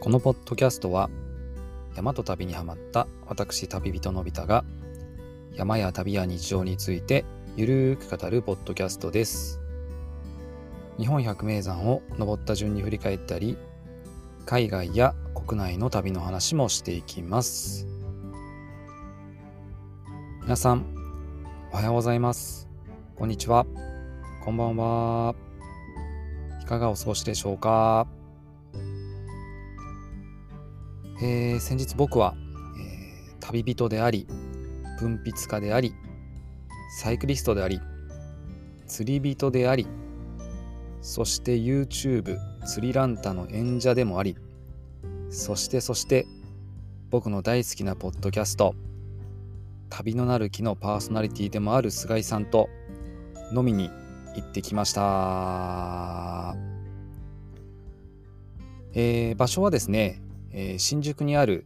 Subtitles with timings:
[0.00, 1.10] このポッドキャストは
[1.94, 4.64] 山と旅にはまった私旅人のび太が
[5.52, 9.60] 山や旅や日常についてゆるーく語るポッドキャストです。
[10.98, 13.58] 日本百名山を登った順に振り返ったり
[14.46, 17.86] 海外や国内の旅の話もしていきます。
[20.42, 20.86] 皆さん
[21.72, 22.70] おはようございます。
[23.16, 23.66] こんにちは。
[24.46, 25.34] こんばんは。
[26.62, 28.06] いかがお過ごしでしょうか？
[31.22, 32.34] えー、先日僕は、
[32.78, 34.26] えー、旅人であり
[34.98, 35.94] 文筆家であり
[36.98, 37.80] サイクリストであり
[38.86, 39.86] 釣り人であり
[41.02, 44.36] そして YouTube 釣りランタの演者でもあり
[45.28, 46.26] そしてそして
[47.10, 48.74] 僕の大好きなポッドキャスト
[49.90, 52.70] 旅のなる木のパーソナリティでもある菅井さんと
[53.54, 53.90] 飲みに
[54.36, 56.56] 行ってきました、
[58.94, 61.64] えー、場所はですねえー、新宿にある、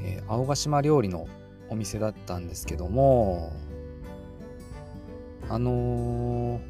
[0.00, 1.28] えー、青ヶ島料理の
[1.68, 3.52] お店だったんですけども
[5.48, 6.60] あのー、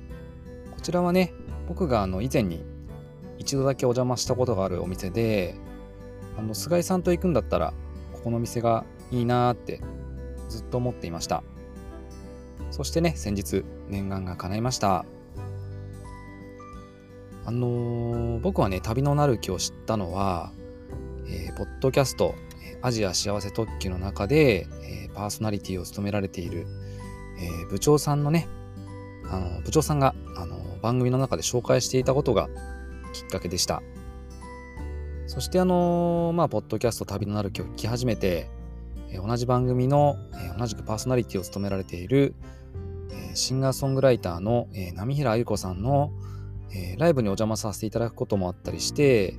[0.74, 1.32] こちらはね
[1.68, 2.64] 僕があの以前に
[3.38, 5.56] 一度だけお邪魔したことがあるお店で
[6.38, 7.74] あの菅井さんと行くんだったら
[8.12, 9.80] ここの店がいいなーって
[10.48, 11.42] ずっと思っていました。
[12.70, 15.04] そしてね先日念願が叶いました。
[17.44, 20.52] あのー、僕はね旅のなる木を知ったのは
[21.32, 22.34] えー、ポッドキャスト、
[22.82, 26.66] アジア幸せ特急の中で、えー、パーソナリティを務められている、
[27.38, 28.46] えー、部長さんのね、
[29.30, 32.48] あの部長さんがあの番組の中で紹介していたことが
[33.14, 33.82] きっかけでした。
[35.26, 38.50] そしてあのまあ、ポッドキャスト旅のなる今日聞き始めて、
[39.08, 42.34] え、同じ番組の、え、同じくパーソナリティを務められている、
[43.10, 46.12] え、シンガーソングライターの、えー、波平あゆ子さんの、
[46.74, 49.38] え、ライブにお邪魔させていただくこともあったりして、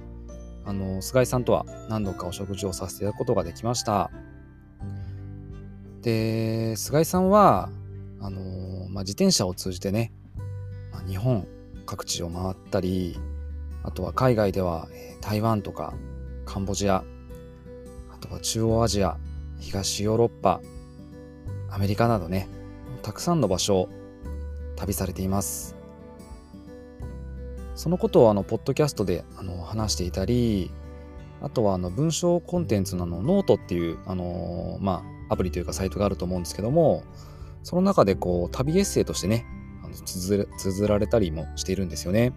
[0.65, 4.11] あの菅井さんとは何度かお食事をさせていただくことができました。
[6.01, 7.69] で菅井さんは
[8.19, 8.41] あの、
[8.89, 10.11] まあ、自転車を通じてね、
[10.91, 11.47] まあ、日本
[11.85, 13.19] 各地を回ったり
[13.83, 15.93] あとは海外では、え台湾とか
[16.45, 17.03] カンボジア
[18.13, 19.17] あとは中央アジア
[19.59, 20.61] 東ヨーロッパ
[21.69, 22.47] アメリカなどね
[23.01, 23.89] たくさんの場所を
[24.75, 25.72] 旅されています。
[27.75, 30.71] そのことをあのポッドキャストであの話していたり
[31.41, 37.03] あとはあの文章コンテンツのノートっていうあの、まあ、アプリというかサイトがあると思うんですけども
[37.63, 39.45] その中でこう旅エッセイとしてね
[39.83, 42.33] あの綴綴られたりもしているんですよね。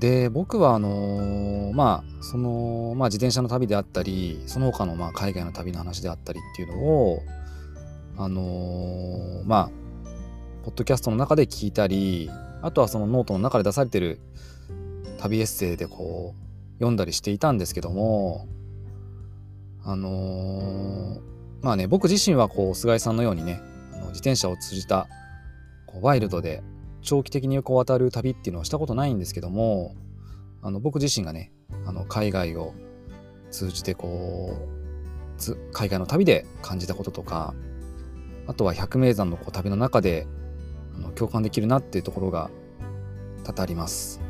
[0.00, 7.22] で僕はあのまあその、まあ、自転車の旅であったりその他のまあ海外の旅の話であったりっていうのを
[8.16, 9.77] あのまあ
[10.68, 12.30] ポッドキャストの中で聞いたり
[12.60, 14.20] あとはそのノートの中で出されてる
[15.16, 18.46] 旅エッセイでこう読んだりしていたんですけども
[19.82, 21.20] あのー、
[21.62, 23.62] まあね僕自身はこう菅井さんのようにね
[23.94, 25.08] あの自転車を通じた
[25.86, 26.62] こうワイルドで
[27.00, 29.96] 長期的にこう渡る旅っていうのはしたことないんですけども
[30.60, 31.50] あの僕自身がね
[31.86, 32.74] あの海外を
[33.50, 34.68] 通じてこ
[35.48, 37.54] う海外の旅で感じたこととか
[38.46, 40.26] あとは百名山のこう旅の中で
[40.98, 42.50] の共感できるなっていうところが
[43.44, 44.20] 多々あります。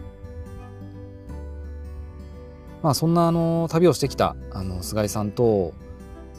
[2.83, 5.75] まあそんなあの旅をしてきたあの菅井さんと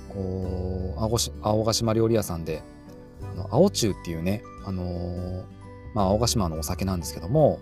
[0.07, 2.63] こう青青ヶ島料理屋さんで
[3.33, 5.43] あの青中っていうね、あの
[5.93, 7.59] まあ、青ヶ島のお酒なんですけども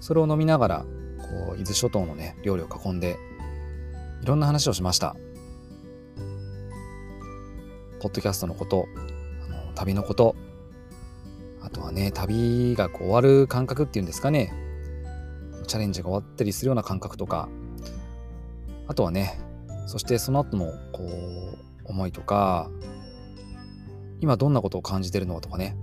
[0.00, 0.86] それを飲みながら
[1.18, 3.16] こう伊豆諸島のね料理を囲んで
[4.22, 5.16] いろんな話をしました
[8.00, 8.86] ポッドキャストのこと
[9.44, 10.36] あの旅のこと
[11.66, 14.54] あとはね、旅が終わる感覚っていうんですかね、
[15.66, 17.48] チャレンジが終わったりするような感覚とか、
[18.86, 19.40] あとはね、
[19.88, 22.70] そしてその後のこう、思いとか、
[24.20, 25.76] 今どんなことを感じてるのとかね、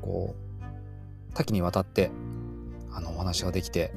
[0.00, 2.10] こう、多岐にわたって、
[2.90, 3.92] あの、お話ができて、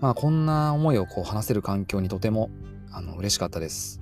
[0.00, 2.50] まあ、こんな思いをこう話せる環境にとても、
[2.92, 4.00] あの、嬉しかったです。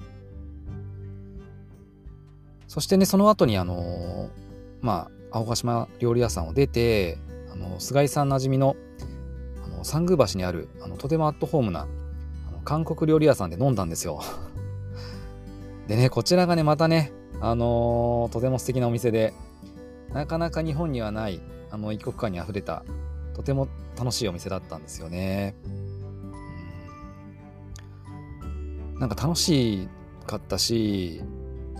[2.68, 4.28] そしてね、その後にあの、
[4.82, 7.18] まあ、青ヶ島料理屋さんを出て
[7.52, 8.76] あの菅井さんなじみの
[9.64, 11.88] あの三宮橋にあるあのとてもアットホームな
[12.48, 14.20] あの韓国料理屋さんで飲んだんですよ。
[15.88, 19.34] でねこちらがねまたねあのー、とても素敵なお店で
[20.12, 21.40] なかなか日本にはない
[21.72, 22.84] あの異国感にあふれた
[23.34, 23.66] とても
[23.98, 25.56] 楽しいお店だったんですよね。
[29.00, 29.88] なんか楽し
[30.28, 31.20] かったし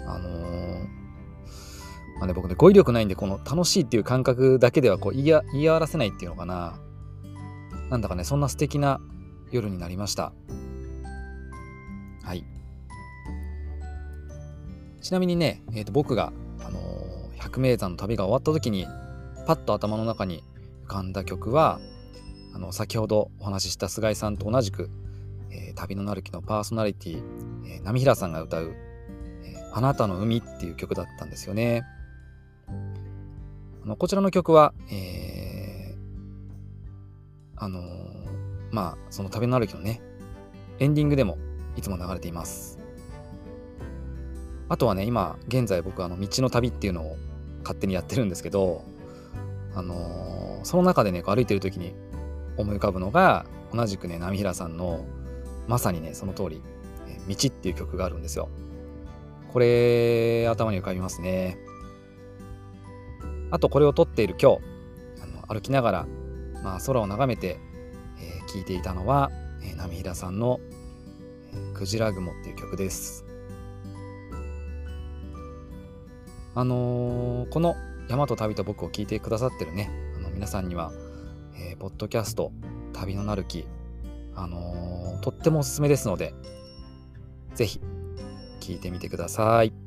[0.08, 1.03] あのー
[2.16, 6.78] まあね、僕ね、語彙力ないんで、この楽しいっていう感覚だけではこう言い言い表せないっていうのかな。
[7.90, 9.00] なんだかね、そんな素敵な
[9.54, 10.32] 夜になりました
[12.22, 12.44] はい
[15.00, 18.86] ちなみにね、えー、と僕が、あのー、百名山の旅が終わった時に
[19.46, 20.42] パッと頭の中に
[20.84, 21.78] 浮かんだ曲は
[22.54, 24.90] あの先ほどお話しした菅井さんと同じく、
[25.50, 27.22] えー、旅のなる木のパーソナリティ、
[27.66, 28.74] えー、波平さんが歌う、
[29.44, 31.82] えー、あなたの海っていう曲だったんですよね。
[33.84, 37.82] あのこちらの曲は、えー、あのー、
[38.72, 40.00] まあその旅のなる木のね
[40.78, 41.36] エンディングでも
[41.76, 42.78] いつも流れています。
[44.70, 47.16] あとはね、今、現在僕、あの、道の旅っていうのを
[47.62, 48.82] 勝手にやってるんですけど、
[49.74, 51.94] あのー、その中でね、こう歩いてる時に
[52.56, 55.04] 思い浮かぶのが、同じくね、波平さんの、
[55.68, 56.62] まさにね、その通り、
[57.28, 58.48] 道っていう曲があるんですよ。
[59.52, 61.58] これ、頭に浮かびますね。
[63.54, 64.58] あと、これを撮っている今日、
[65.22, 66.06] あの歩きながら、
[66.64, 67.60] まあ、空を眺めて、
[68.18, 69.30] えー、聴いていたのは、
[69.62, 70.58] えー、波平さんの、
[71.72, 73.24] クジラ雲っていう曲です。
[76.56, 77.76] あのー、この
[78.08, 80.90] 山と旅と僕を聞いてくださってるね、あの皆さんには、
[81.56, 82.50] えー、ポッドキャスト、
[82.92, 83.68] 旅のなる木、
[84.34, 86.34] あのー、とってもおすすめですので、
[87.54, 87.80] ぜひ、
[88.58, 89.83] 聞いてみてください。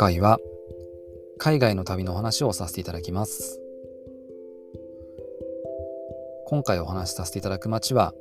[0.00, 0.38] 回は
[1.36, 3.60] 海外の旅のお話をさせていただきます。
[6.46, 8.14] 今回お話しさせていただく街は、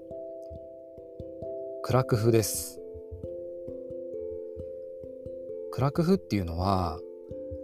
[1.83, 2.81] クラクフです。
[5.71, 6.99] クラクフっていうのは、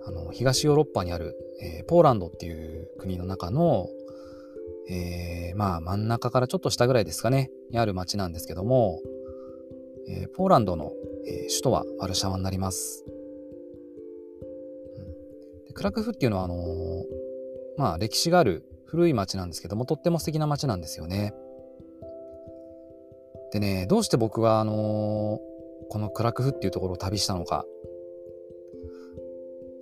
[0.07, 3.89] あの東ヨーロッパにある、えー、ポーランドっていう国の中の、
[4.89, 9.01] えー、まあ真ん中からちょっと下ぐらいですかね、にある街なんですけども、
[10.07, 10.93] えー、ポーランドの、
[11.27, 13.03] え首都はワルシャワになります。
[15.75, 16.59] クラクフっていうのはあのー、
[17.77, 21.33] まあ歴史がある古い町なんですけどもとっても素敵な町なんですよね。
[23.51, 24.77] でねどうして僕はあのー、
[25.89, 27.65] このクラクフっていうところを旅したのか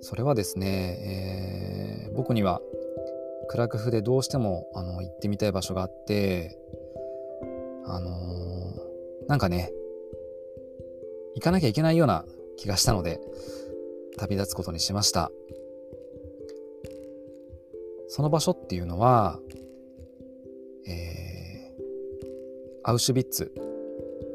[0.00, 2.60] それはですね、えー、僕には
[3.48, 6.58] クラクフでどうしてもあの行ってみたい場所があって
[7.86, 9.72] あのー、なんかね
[11.34, 12.24] 行かなきゃいけないような
[12.56, 13.20] 気がしたので
[14.18, 15.30] 旅立つことにしました。
[18.14, 19.40] その場所っていうのは、
[20.86, 23.52] えー、アウシュビッツ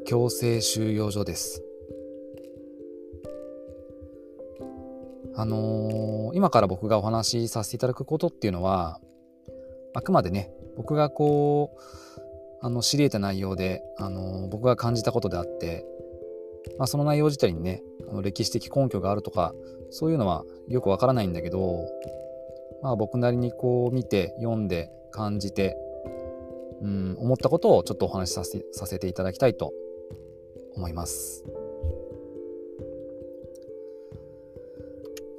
[0.05, 1.63] 強制収容所です。
[5.33, 8.99] あのー、今から僕がお話しさせていただくことっていうのは
[9.93, 11.79] あくまでね僕がこう
[12.61, 15.85] あの知り得た内容で、あのー、僕が感じたことであって、
[16.77, 19.53] まあ、その内容自体にねあの歴史的根拠があるとか
[19.89, 21.87] そういうのはよくわからないんだけど
[22.81, 25.75] まあ、僕なりにこう見て読んで感じて、
[26.81, 29.73] うん、思ったことをちょっとお話しさせさせていただきたいと
[30.75, 31.43] 思います。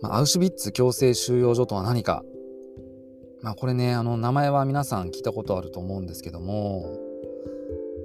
[0.03, 2.25] まあ、アウシュビッツ強制収容所とは何か、
[3.43, 6.99] まあ、これねあの名前は皆さん聞いたことあると思うんですけども、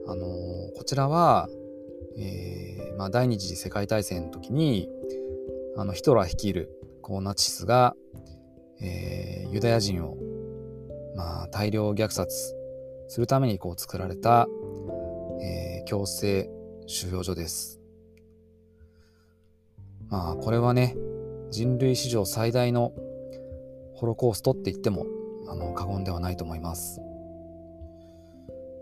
[0.08, 0.26] あの
[0.78, 1.50] こちらは、
[2.18, 4.90] えーまあ、第二次世界大戦の時に
[5.78, 6.70] あのヒトラー率いる
[7.02, 7.96] こうナチスが、
[8.82, 10.18] えー、ユダヤ人を、
[11.16, 12.56] まあ、大量虐殺
[13.08, 14.48] するためにこう作られた、
[15.42, 16.50] えー、強制
[16.88, 17.80] 収容所です。
[20.10, 20.96] まあこれはね
[21.52, 22.94] 人類史上最大の
[23.96, 25.06] ホロコーストって言っても
[25.48, 27.02] あの過言ではないと思います。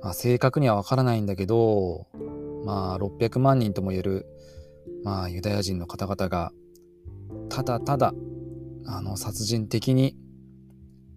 [0.01, 2.07] まあ、正確にはわからないんだけど、
[2.65, 4.25] まあ、600万人ともいえる、
[5.03, 6.51] まあ、ユダヤ人の方々が
[7.47, 8.13] ただただ
[8.85, 10.15] あの殺人的に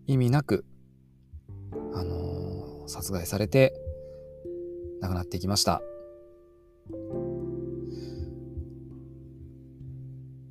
[0.06, 0.64] 意味なく、
[1.94, 3.75] あのー、殺害されて
[5.00, 5.82] 亡くなっていきました。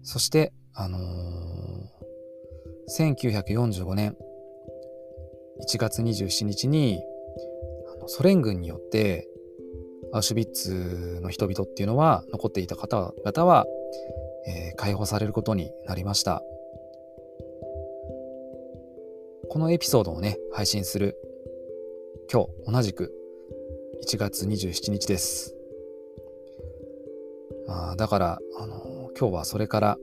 [0.04, 4.16] そして、あのー、1945年
[5.68, 7.02] 1月27日に
[8.08, 9.28] ソ連軍によって
[10.14, 13.66] アウシュビッツの人々っていうのは残っていた方々は、
[14.48, 16.44] えー、解放されることになりました。
[19.56, 21.16] このエピソードをね、配信する
[22.30, 23.14] 今日同じく
[24.06, 25.56] 1月27日です。
[27.66, 29.98] まあ、だから、あの、今日はそれから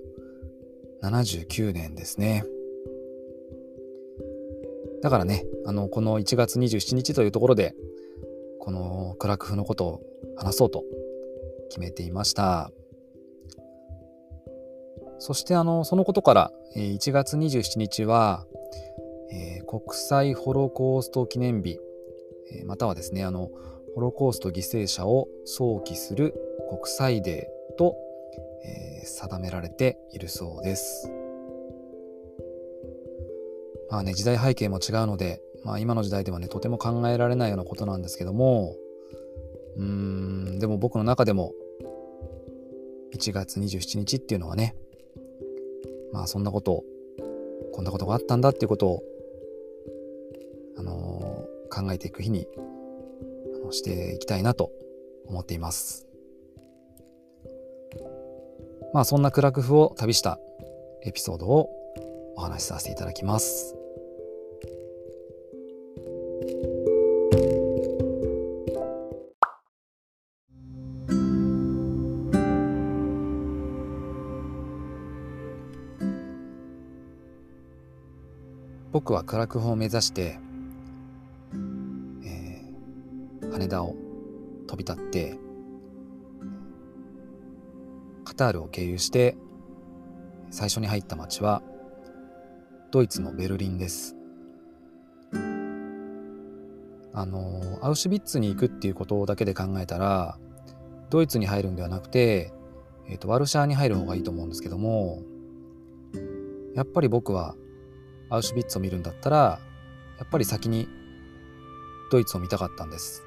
[1.03, 2.47] 79年ですね。
[5.03, 7.75] だからね、あの、この1月27日というところで、
[8.59, 10.01] このクラクフのことを
[10.35, 10.83] 話そうと
[11.69, 12.71] 決めていました。
[15.19, 18.47] そしてあの、そのことから、1月27日は、
[19.73, 21.81] 国際ホロコースト記念日、
[22.53, 23.51] え、またはですね、あの、
[23.95, 26.35] ホロコースト犠牲者を想起する
[26.69, 27.97] 国際デーと、
[28.67, 31.11] えー、定められているそうです。
[33.91, 38.77] まあね、時代背景も違うので、まあ今の時代ではね、とても考えられないようなことなんですけども、
[39.79, 41.55] うん、でも僕の中でも、
[43.15, 44.77] 1月27日っていうのはね、
[46.13, 46.85] まあそんなことを、
[47.73, 49.03] こんなことがあったんだっていうことを、
[51.73, 52.47] 考えていく日に
[53.71, 54.71] していきたいなと
[55.27, 56.07] 思っています。
[58.93, 60.39] まあそんなクラクフを旅した
[61.03, 61.71] エピソードを
[62.37, 63.75] お話しさせていただきます。
[78.93, 80.39] 僕はクラクフを目指して、
[83.81, 83.97] を
[84.67, 85.39] 飛び立って
[88.25, 89.37] カタールを経由して
[90.51, 91.63] 最初に入った町は
[92.91, 94.17] ドイツのベルリンです。
[97.15, 100.39] あのアウシュビッツに行くっていうことだけで考えたら
[101.11, 102.53] ドイツに入るんではなくて、
[103.07, 105.23] えーとワルシャーに入る方がいいと思うんですけども
[106.75, 107.55] やっぱり僕は
[108.31, 109.61] アウシュビッツを見るんだったら
[110.19, 110.89] やっぱり先に
[112.11, 113.25] ドイツを見たかったんです。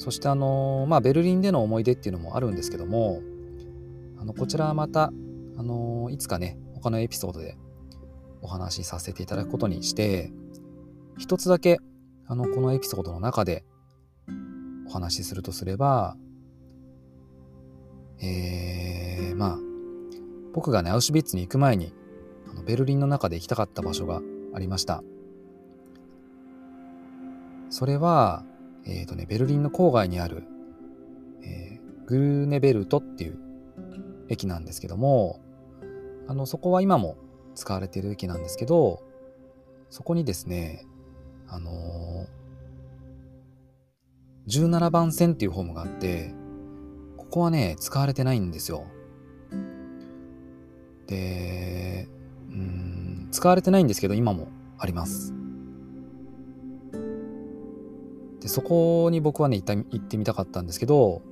[0.00, 3.20] そしてあのまあベルリンでの思い出っていうのもあるんですけども
[4.18, 5.12] あのこちらはまた
[5.56, 7.56] あのいつかね他のエピソードで
[8.42, 10.32] お話しさせていただくことにして
[11.18, 11.78] 一つだけ
[12.26, 13.64] あのこのエピソードの中で
[14.88, 16.16] お話しするとすれば
[18.22, 19.70] えー、まあ
[20.52, 21.94] 僕がね、アウシュビッツに行く前に、
[22.50, 24.20] あのベルリンの中で行きたかった場所が
[24.52, 25.02] ありました。
[27.70, 28.44] それは、
[28.86, 30.44] えっ、ー、とね、ベルリンの郊外にある、
[31.42, 33.38] えー、グルーネベルトっていう
[34.28, 35.40] 駅なんですけども、
[36.28, 37.16] あの、そこは今も
[37.54, 39.02] 使われてる駅なんですけど、
[39.90, 40.86] そこにですね、
[41.48, 46.32] あのー、17番線っていうホームがあって、
[47.16, 48.84] ここはね、使われてないんですよ。
[51.06, 52.08] で、
[52.48, 55.39] うん、使われてないんですけど、今もあります。
[58.40, 61.22] で、そこに僕はね、行った行ってみたかったんですけど、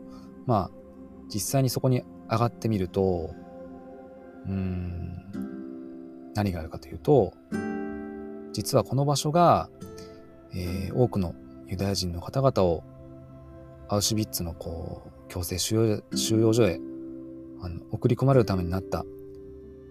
[0.47, 0.71] まあ、
[1.33, 3.35] 実際にそこに上がってみると、
[4.47, 7.33] うーん、何があるかというと、
[8.53, 9.69] 実はこの場所が、
[10.55, 11.35] えー、多くの
[11.67, 12.85] ユダヤ人の方々を
[13.89, 16.81] アウシュビッツのこう強制収容収容所へ
[17.61, 19.05] あの送り込まれるためになった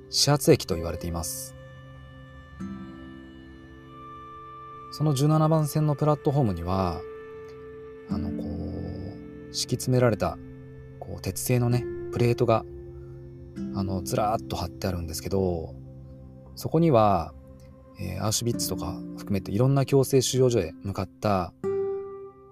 [0.10, 1.57] 始発駅と言われています。
[4.98, 7.02] その17番線のプラットフォームには、
[8.10, 10.40] あの、こう、敷き詰められた、
[11.00, 12.66] こう、鉄製のね、プレートが、
[13.76, 15.76] あの、ずらーっと貼ってあるんですけど、
[16.56, 17.32] そこには、
[18.00, 21.54] えー、アウシュビッツとか含めていろんな強制収容所へ向かった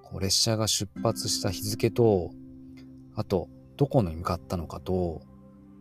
[0.03, 2.29] こう列車が出発した日付と
[3.15, 5.23] あとどこに向かったのかと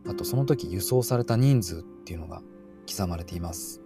[0.06, 2.40] あとその時輸送された人数っていうのが
[2.86, 3.82] 刻まれています。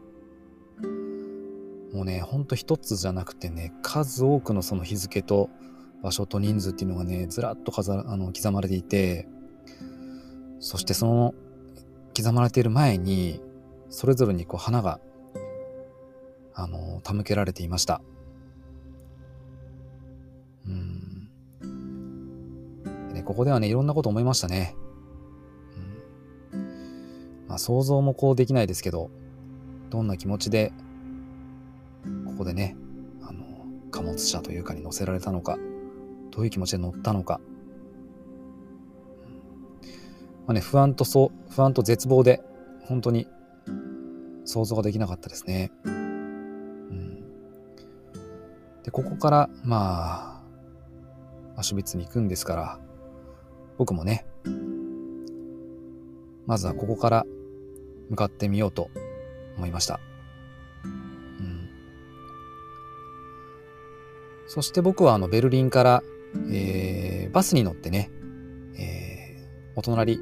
[1.93, 5.49] もうね、ほんと一つじゃなくてね、数多くのその日付と
[6.03, 9.27] 場所と人数っていうのがね、ずらっと飾あの刻まれていて、
[10.61, 11.35] そしてその
[12.17, 13.41] 刻まれている前に、
[13.91, 15.01] それぞれにこう花が、
[16.55, 18.03] あの、手向けられていました。
[20.67, 21.31] うん。
[23.15, 24.77] ね、ここではね、いろんなこと思いましたね。
[27.49, 29.11] まあ、想像もこうできないですけど、
[29.91, 30.73] どんな気持ちで、
[32.39, 32.77] こでね、
[33.23, 33.45] あの、
[33.91, 35.59] 貨物車というかに乗せられたのか、
[36.31, 37.41] どういう気持ちで乗ったのか、
[40.47, 42.43] まあね、不安とそう、不安と絶望で、
[42.87, 43.29] 本当に
[44.45, 45.71] 想像ができなかったですね。
[45.85, 47.25] うん、
[48.83, 50.43] で、ここから、ま
[51.57, 52.79] あ、アシュビッツに行くんですから、
[53.77, 54.27] 僕もね、
[56.47, 57.27] まずはここから
[58.09, 58.89] 向かってみようと
[59.57, 60.01] 思いました。
[64.49, 66.03] そして僕はあのベルリンから、
[66.51, 68.11] えー、バスに乗ってね、
[68.79, 70.19] えー、お隣、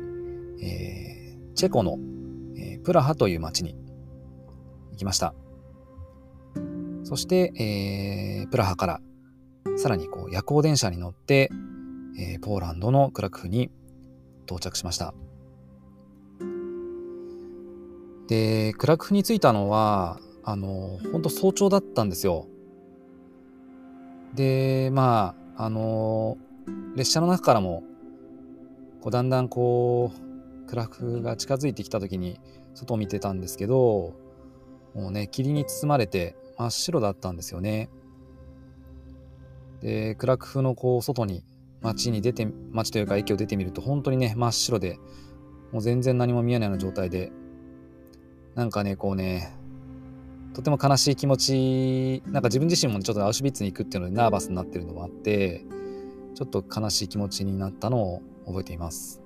[0.60, 1.96] えー、チェコの、
[2.56, 3.76] えー、プラハという町に
[4.90, 5.32] 行きました。
[7.04, 7.52] そして、
[8.42, 9.00] えー、プラハから
[9.76, 11.50] さらにこう夜行電車に乗って、
[12.18, 13.70] えー、ポーランドのクラクフに
[14.46, 15.14] 到着しました。
[18.26, 22.48] で、クラクフに着いたのは、あの、本当早朝だったんですよ。
[24.34, 26.36] で、まあ、あの、
[26.94, 27.82] 列車の中からも、
[29.00, 32.40] こうだんだんこう、クラフが近づいてきた時に、
[32.74, 34.14] 外を見てたんですけど、
[34.94, 37.88] もうね、霧に包まれて真っ白だったんですよね。
[39.80, 41.44] で、クラクフのこう、外に、
[41.82, 44.98] 街に出て、街というか駅を出てみると、本当にね、真っ白で、
[45.72, 47.32] もう全然何も見えないような状態で、
[48.54, 49.54] なんかね、こうね、
[50.56, 55.66] とても悲しい気持ち、なんか自分自身もちょっとアウシュビッツに行くっていうのでナーバスになってるのもあって、
[56.34, 59.20] ちょっと悲しい気持ちになったのを覚えています。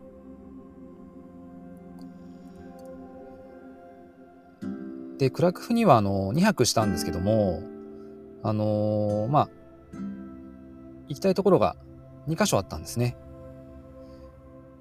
[5.18, 7.62] で、クラクフにはあの2泊したんですけども、
[8.42, 9.48] あのー、まあ、
[11.06, 11.76] 行きたいところが
[12.26, 13.16] 2箇所あったんですね。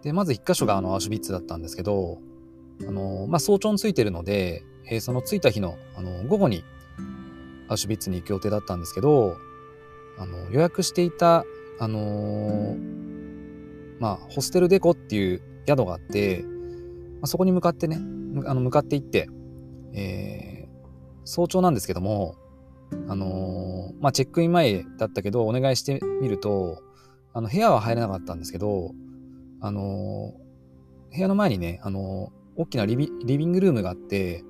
[0.01, 2.17] で、まず1箇所があのアウシュビッツだったんですけど、
[2.87, 6.63] あの、まあ、早朝に着いてるので、えー、その着いた日の、あの、午後に
[7.67, 9.37] アウシュビッツに行く予定だったんですけど、
[10.17, 11.45] あの、予約していた、
[11.79, 12.75] あの、
[13.99, 16.49] まあ、ホステルデコっていう宿があって、ま
[17.23, 17.97] あ、そこに向かってね、
[18.45, 19.29] あの向かって行って、
[19.93, 20.87] えー、
[21.25, 22.35] 早朝なんですけども、
[23.07, 26.81] あの、まあ、チェックイン前だったけど、お願いしてみると、
[27.33, 28.91] あの、部屋は入れなかったんですけど、
[29.61, 30.33] あの、
[31.11, 33.05] 部屋の前にね、あの大きなリビ
[33.45, 34.43] ングルームがあって、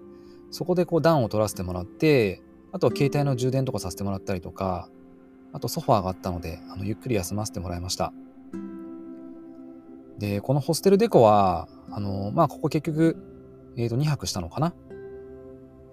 [0.49, 4.89] そこでこう暖を取らせてもらって、あとは携帯の充電とかさせてもらったりとか、
[5.53, 8.11] あとソファーがあったので、あのゆっくり休ませてもらいました。
[10.17, 13.15] で、このホステルデコは、あの、まあ、ここ結局、
[13.77, 14.73] えっ、ー、と、2泊したのかな？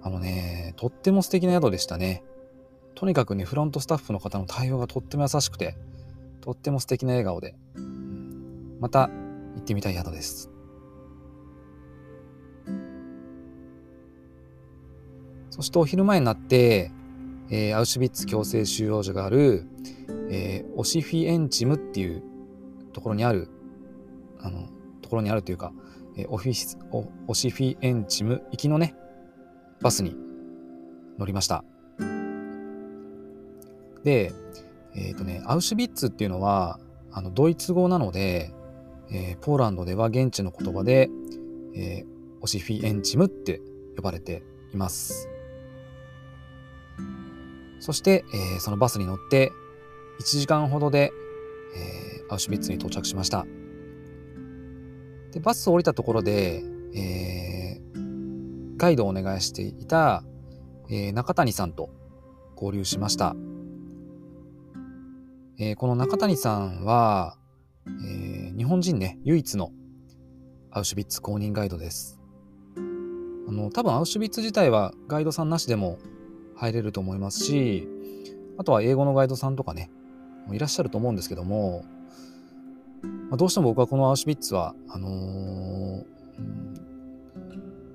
[0.01, 2.25] あのね、とっても素敵な宿でしたね。
[2.95, 5.77] とにかくね、フロントスタッフの方の対応がとっても優しくて、
[6.41, 7.57] とっても素敵な笑顔で、
[8.81, 10.56] また行ってみたい宿です。
[15.57, 16.93] そしてお昼前になって、
[17.49, 19.67] えー、アウシュビッツ強制収容所がある、
[20.31, 22.23] えー、オシフィエンチムっていう
[22.93, 23.49] ところにある、
[24.39, 24.69] あの、
[25.01, 25.73] ところにあるというか、
[26.19, 28.95] えー、オフィスオ、オシフィエンチム行きのね、
[29.81, 30.15] バスに
[31.19, 31.65] 乗りました。
[34.05, 34.35] で、
[34.95, 36.79] えっ、ー、とね、アウシュビッツっていうのは、
[37.13, 38.53] あの、ドイツ語なので、
[39.11, 41.09] えー、ポーランドでは現地の言葉で、
[41.75, 42.07] えー、
[42.43, 43.63] オシフィエンチムって
[43.97, 44.43] 呼ばれて
[44.75, 45.31] います。
[47.81, 49.53] そして、えー、そのバスに乗って
[50.21, 51.13] 1時間ほどで、
[51.75, 53.47] えー、アウシュビッツに到着しました。
[55.33, 56.63] でバスを降りたところで、
[56.95, 60.25] えー、ガイドをお願いしていた、
[60.89, 61.91] えー、中谷さんと
[62.55, 63.37] 合流しました。
[65.59, 67.37] えー、この中谷さんは、
[67.87, 69.71] えー、日本人ね、唯一の
[70.71, 72.21] アウシュビッツ公認ガイドです。
[73.49, 75.99] あの、多分アウシュビッツ自体はガイドさんなしでも
[76.57, 77.89] 入れると思いますし、
[78.59, 79.91] あとは英語のガイドさんとかね、
[80.53, 81.85] いらっしゃると思うんですけども、
[83.31, 86.05] ま、どうしても僕はこのアウシュビッツは、あのー、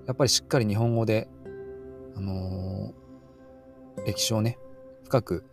[0.07, 1.27] やっぱりしっかり日本語で、
[2.15, 4.57] あのー、歴史をね、
[5.03, 5.43] 深く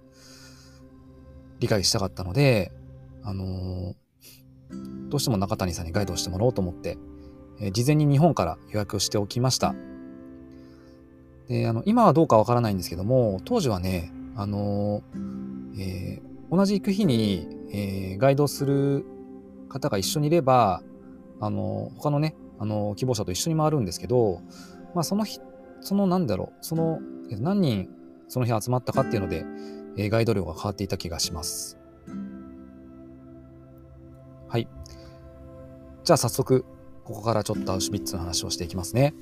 [1.60, 2.72] 理解したかったので、
[3.22, 6.98] あのー、どうしても中谷さんにガイドをしてもらおうと思って、
[7.60, 9.74] え事前に日本から予約をしておきました。
[11.48, 15.02] で、あの、今はどうかわからないんですけども、当時はね、あの、
[15.78, 19.04] えー、同じ行く日に、えー、ガイドする
[19.68, 20.82] 方が一緒にいれば、
[21.40, 24.40] あの、他のね、あの、希望者と一緒に回るんですけど、
[24.94, 25.40] まあ、その日、
[25.80, 27.88] その、なんだろう、その、何人、
[28.28, 29.44] その日集まったかっていうので、
[29.96, 31.78] えー、ガイド料が変わっていた気がします。
[34.48, 34.68] はい。
[36.04, 36.64] じゃあ早速、
[37.04, 39.14] ここからちょっとアウシュビッツの話をしていきますね。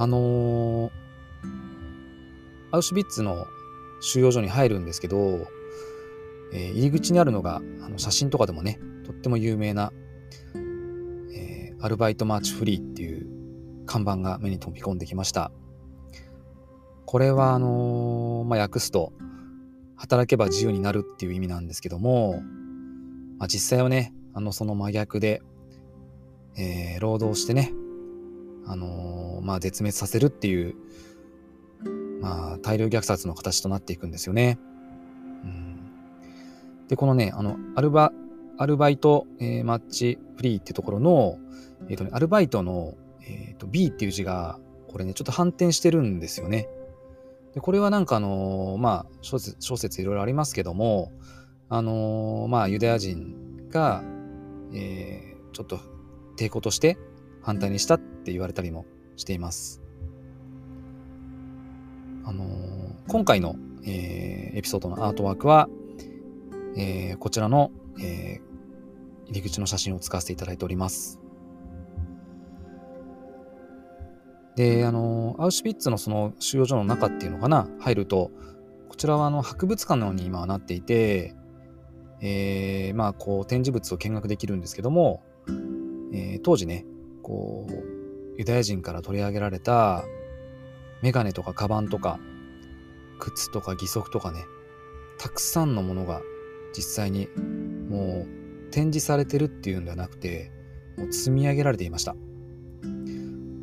[0.00, 0.90] あのー、
[2.70, 3.48] アウシュビッツの
[4.00, 5.48] 収容所に入るんですけど、
[6.52, 9.92] えー、入り口にあるのがあの写真とかでもねとっても有名な、
[11.34, 13.26] えー、アルバイトマーチフリーっていう
[13.86, 15.50] 看板が目に飛び込んできました。
[17.04, 19.12] これはあのー、まあ、訳すと
[19.96, 22.40] 働けば自由になるっていう意味なんですけども、
[23.38, 25.42] まあ、実際はねあのその真逆で、
[26.56, 27.72] えー、労働してね
[28.68, 30.74] あのー、まあ、絶滅させるっていう、
[32.20, 34.58] まあ、大量虐殺の形となっていくんですよね。
[35.44, 35.90] うん、
[36.88, 38.12] で、このね、あの、アルバ、
[38.58, 41.38] アルバイト、えー、マッチフリーってところの、
[41.88, 46.68] えっ、ー、とね、アルバイトの、えーと、B っていう字が、これね、ちょっと反転してるんですよね。
[47.54, 51.12] でこれはなんかあの、まあ諸説、諸説いろいろありますけども、
[51.68, 54.02] あの、まあユダヤ人が、
[54.72, 55.80] えー、ちょっと
[56.38, 56.98] 抵抗として
[57.42, 59.82] 反対にしたって言われたりもしています。
[62.24, 62.48] あのー、
[63.08, 65.68] 今回の、えー、エピソードのアートワークは、
[66.76, 67.70] えー、こちらの、
[68.00, 71.20] えー、入り口の写真を使わせていただいております。
[74.56, 78.30] で、あの、アウシュピッツのその収容所の中っていうのかな、入ると、
[78.88, 81.36] こちらはあの博物館のように今はなっていて、
[82.20, 85.22] えー、まあこう展示物を見学できるんですけども、
[86.12, 86.84] えー、当時ね、
[87.28, 90.02] こう、ユダヤ人から取り上げられた
[91.02, 92.18] メガネとかカバンとか、
[93.18, 94.46] 靴とか義足とかね、
[95.18, 96.22] たくさんのものが
[96.74, 97.28] 実際に
[97.90, 100.50] もう展示されてるっていうんではなくて、
[100.96, 102.16] もう積み上げられていました。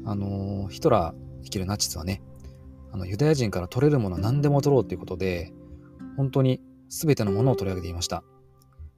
[0.05, 2.21] あの、ヒトラー生きるナチスはね、
[2.91, 5.51] あのユダヤ人から取れるものは何でも取ろうということで、
[6.17, 8.23] 本当に全てのものを取り上げていました。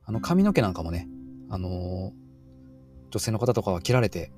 [0.03, 1.07] あの髪の毛なんかもね、
[1.49, 2.11] あの
[3.11, 4.31] 女性の方とかは切られて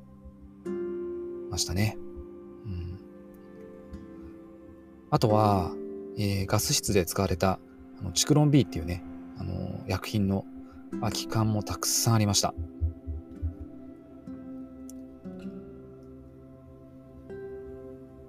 [1.50, 1.98] ましたね。
[5.12, 5.72] あとは、
[6.18, 7.60] えー、ガス室で使われた
[8.00, 9.04] あのチクロン B っていうね、
[9.40, 10.46] あの薬品の
[11.00, 12.54] 空き缶もたくさんありました。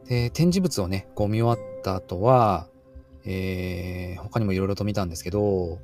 [0.07, 2.67] で、展示物をね、こう見終わった後は、
[3.25, 5.79] えー、他にもいろいろと見たんですけど、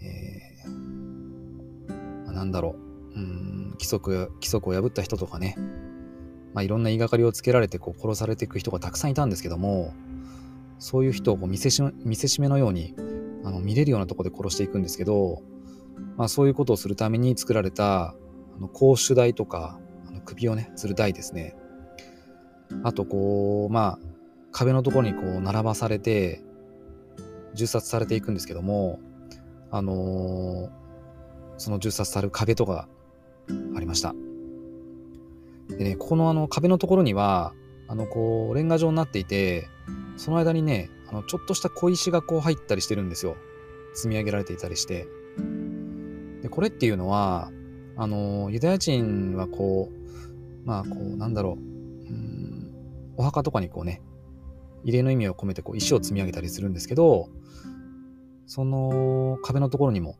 [0.00, 2.76] えー、なんだろ
[3.14, 5.56] う、うん、規則、規則を破った人とかね、
[6.56, 9.92] まあ、いろんな言いがかりをつけられてこう殺されていく人がたくさんいたんですけども、
[10.78, 12.94] そういう人をこう見せし見せしめのように
[13.44, 15.42] あの見れるようなとこで殺していくんですけど、
[16.16, 18.14] まあ、そういうことをするために作られた
[18.56, 21.54] あの公主台とかあの首をね吊る台ですね。
[22.84, 24.06] あとこうまあ
[24.50, 26.42] 壁のところにこう並ばされて
[27.52, 28.98] 銃殺されていくんですけども
[29.70, 30.70] あのー、
[31.58, 32.88] その銃殺される壁とか
[33.76, 34.14] ありました
[35.68, 37.54] でね、ここのあの壁のところには、
[37.88, 39.68] あのこう、レンガ状になっていて、
[40.16, 43.36] その間にね、あのちょっとした小石がこう入ったりしてるんですよ。
[43.94, 45.06] 積み上げられていたりして。
[46.42, 47.50] で、これっていうのは、
[47.96, 52.74] あの、ユダヤ人はこう、まあこう、なんだろう、うん、
[53.16, 54.02] お墓とかにこうね、
[54.84, 57.28] 慰霊の意味を込めてこう石を積み上げたりするんですけど、
[58.46, 60.16] その壁のところにも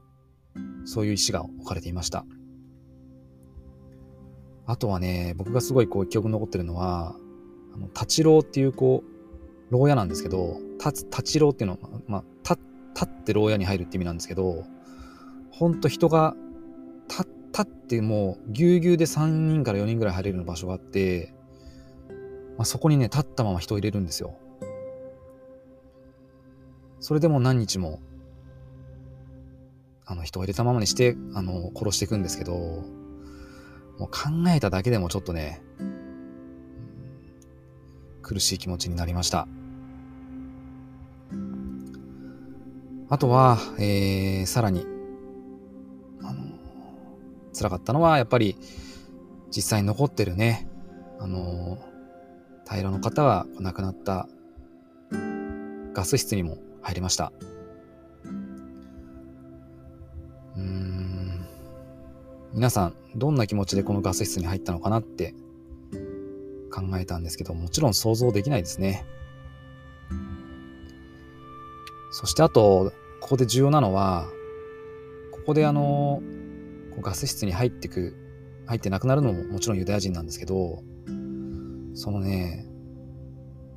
[0.85, 2.25] そういう石が置かれていました。
[4.67, 7.15] あとはね、僕がすごいこう記憶に残ってるのは、
[7.75, 9.05] あの、立ち郎っていうこ
[9.71, 12.25] う、牢屋なんですけど、立つ、立ち郎っていうのは、まあ、
[12.95, 14.65] 立って牢屋に入るって意味なんですけど、
[15.51, 16.35] ほんと人が、
[17.09, 21.33] 立ってもう、ぎゅうぎゅうで3人から4人ぐらい入れる場所があって、
[22.59, 24.37] まあ、そこにね、立ったまま人を入れるんですよ。
[27.01, 28.01] それでも何日も、
[30.05, 32.85] あの、人を入れたままにして、あの、殺していくんですけど、
[33.99, 35.63] もう考えただけでもちょっとね、
[38.23, 39.47] 苦しい気持ちになりました。
[43.09, 44.85] あとは、えー、さらに、
[46.23, 46.43] あの、
[47.57, 48.57] 辛かったのは、やっぱり、
[49.55, 50.69] 実際に残ってるね、
[51.21, 51.79] あの、
[52.69, 54.29] 平らの方は亡くなった
[55.93, 57.33] ガス室にも入りました。
[60.57, 61.06] うん、
[62.57, 65.35] 皆さん、どんな気持ちでこのガス室に入ったのかなって
[66.73, 69.05] 考えたんですけど、もちろん想像できないですね。
[72.11, 74.27] そしてあと、ここで重要なのは、
[75.33, 76.23] ここであの、
[77.03, 78.17] ガス室に入ってく、
[78.65, 80.83] 入ってなくなるのももちろんユダヤ人なんですけど、
[81.93, 82.67] そのね、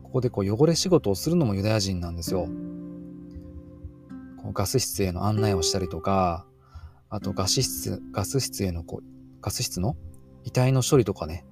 [0.03, 2.47] ここでこう汚れ仕事をするのもユダヤ人なんですよ。
[4.37, 6.45] こうガス室への案内をしたりとか、
[7.09, 9.03] あとガス室、ガス室へのこう
[9.41, 9.95] ガス室の？
[10.43, 11.45] 遺体の処理とかね、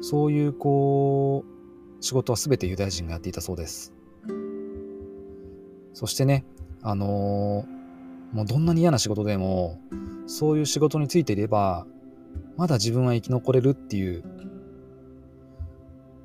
[0.00, 3.92] そういうこう、仕事は全てユダヤ人がやっていたそうです。
[5.92, 6.44] そしてね、
[6.82, 9.78] あのー、もうどんなに嫌な仕事でも、
[10.26, 11.86] そういう仕事についていれば、
[12.56, 14.24] まだ自分は生き残れるっていう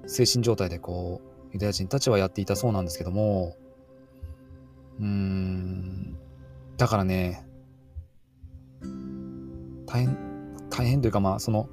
[0.06, 3.56] 精神状態でこう、ユダヤ人たちはやっていたそうなんですけども、
[5.00, 6.18] うーん、
[6.78, 7.47] だからね、
[9.88, 10.18] 大変、
[10.70, 11.68] 大変というかまあその、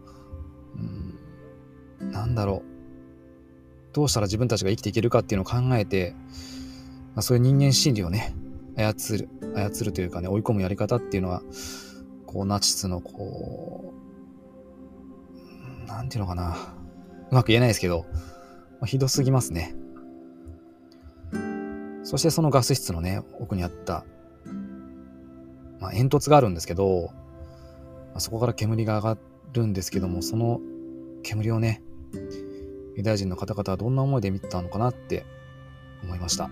[2.01, 2.75] うん、なんだろう。
[3.93, 6.17] どうしたら自分たちが生きていけるかっていうのを考えて、
[7.15, 8.35] まあ、そういう人間心理をね
[8.77, 11.43] 操る操るというかね追い込むやり方っていうのは
[12.27, 13.95] こうナチスのこ
[15.85, 16.57] うなんていうのかな。
[17.31, 18.07] うまく言えないですけど、
[18.81, 19.75] まあ、ひどすぎますね。
[22.05, 24.05] そしてそのガス室のね、奥にあった、
[25.81, 27.11] まあ、煙突があるんですけど、
[28.15, 29.19] あ、そこから煙が上が
[29.53, 30.61] るんですけども、その
[31.23, 31.83] 煙をね、
[32.97, 35.27] ユダヤ人の方々はどんな思いで見てたのかなって
[36.03, 36.51] 思いました。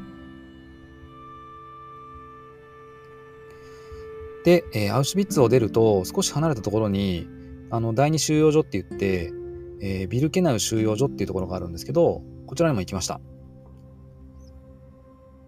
[4.45, 7.29] で、えー、アウシュビッツを出ると少し離れたところに
[7.71, 9.33] あの第二収容所って言って、
[9.81, 13.21] えー、ビルケナウ収容所っていうところがあるんですけどこちらにも行きました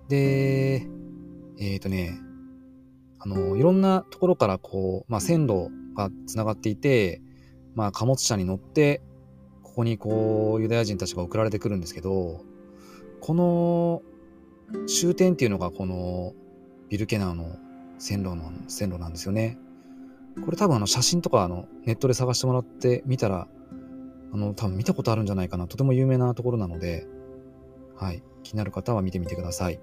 [0.09, 0.87] で
[1.59, 2.19] えっ、ー、とね
[3.19, 7.21] あのいろんなところからこう、まあ、線路がつながっていて、
[7.75, 9.03] まあ、貨物車に乗って
[9.63, 12.45] ここにこうユダヤ人たちが送られてくるんですけど
[13.21, 14.03] この
[14.87, 16.33] 終点っていうのがこの
[16.89, 17.57] ビルケナウの
[17.99, 19.59] 線路の線路なんですよね。
[20.45, 23.47] これ多分あの写真とかあのネットで探してもらって見たら
[24.33, 27.07] あの多分見たことあるんじゃないかなとても有名なところなので、
[27.97, 29.81] はい、気になる方は見てみてください。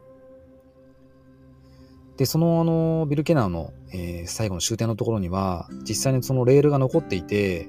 [2.21, 7.67] で、そのあのビルケナウの、えー、最後の終点のところには実際にそのレールが残っていて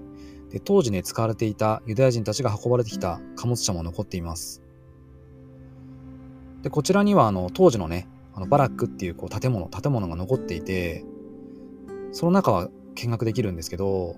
[0.51, 4.61] で当時ね使われていたユダヤ人たちが運ばれてきた貨物車も残っています。
[6.61, 11.03] でこちらにはあの当時のねあのバラックっていうこう建物、建物が残っていて、
[12.12, 14.17] その中は見学できるんですけど、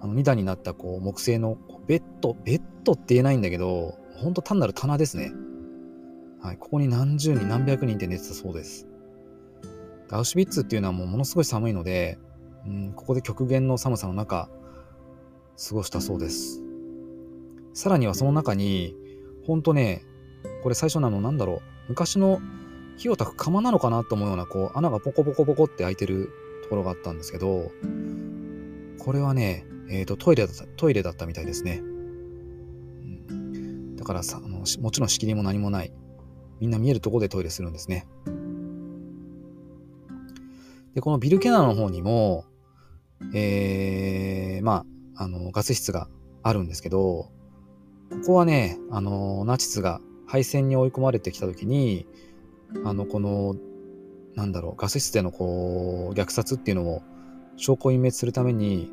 [0.00, 5.32] あの2段になったこう木製のベッド、ベッドって言えないんだけど、ほんと単なる棚ですね。
[6.40, 8.88] はい、ここに何十人、何百人って寝てたそうです。
[10.12, 12.18] アウシュビッツっていうのはもうものすごい寒いので、
[12.66, 14.48] うん、ここで極限の寒さの中、
[15.68, 16.62] 過ごしたそうです。
[17.74, 18.94] さらにはその中に、
[19.46, 20.04] ほんとね、
[20.62, 22.40] これ最初なのなんだろう、昔の
[22.96, 26.30] 火を焚く釜なのかなと思うようなこう穴がポコポコポコって開いてる
[26.62, 27.70] ところがあったんですけど
[28.98, 31.84] これはね、えーと、トイレだったトイレだったみたいですね、う
[33.34, 35.92] ん、だからさあのもちろん仕切りも何もない。
[36.60, 38.06] みんな見えるとこでトイレするんですね。
[40.94, 42.44] でこのビルケナの方にも
[43.34, 44.84] えー、ま
[45.16, 46.08] ああのガス室が
[46.42, 47.30] あるんですけどこ
[48.26, 52.06] こはねあのナチスが敗戦に追い込まれてきた時に
[52.84, 53.54] あの、この、
[54.34, 57.02] なんだろう、ガス室でのこう、虐殺っていうのを
[57.56, 58.90] 証拠隠滅するために、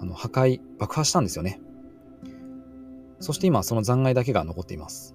[0.00, 1.60] あの、破壊、爆破したんですよね。
[3.20, 5.14] そして今、その残骸だけが残っています。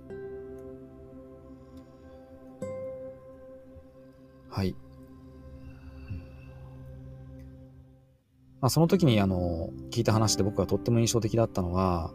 [4.50, 4.76] はい。
[8.62, 12.12] まあ、その時にあの聞いた話で僕はとっても印象的だったのは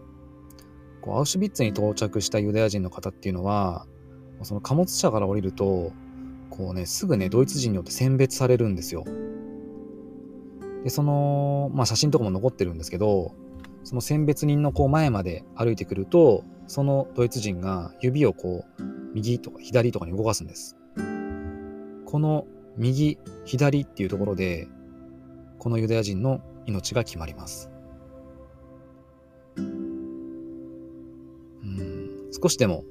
[1.01, 3.87] こうアウシュビッツに到着したユダヤ人の方っていうのは
[4.45, 5.93] その貨物車から降りると、
[6.51, 9.05] こうね、すぐね、ドイツ人によって選別されるんですよ。
[10.85, 13.35] で、その、まあ写真とかも残ってるんですけど、
[13.85, 18.83] その選別人のこう前まで歩いてくると、そのドイツ人が指をこう、
[19.15, 20.77] 右とか左とかに動かすんです。
[22.07, 24.69] この右、左っていうところで、
[25.63, 27.71] このユダヤ人の命が決まります。
[29.57, 29.69] うん、
[32.33, 32.83] 少しでも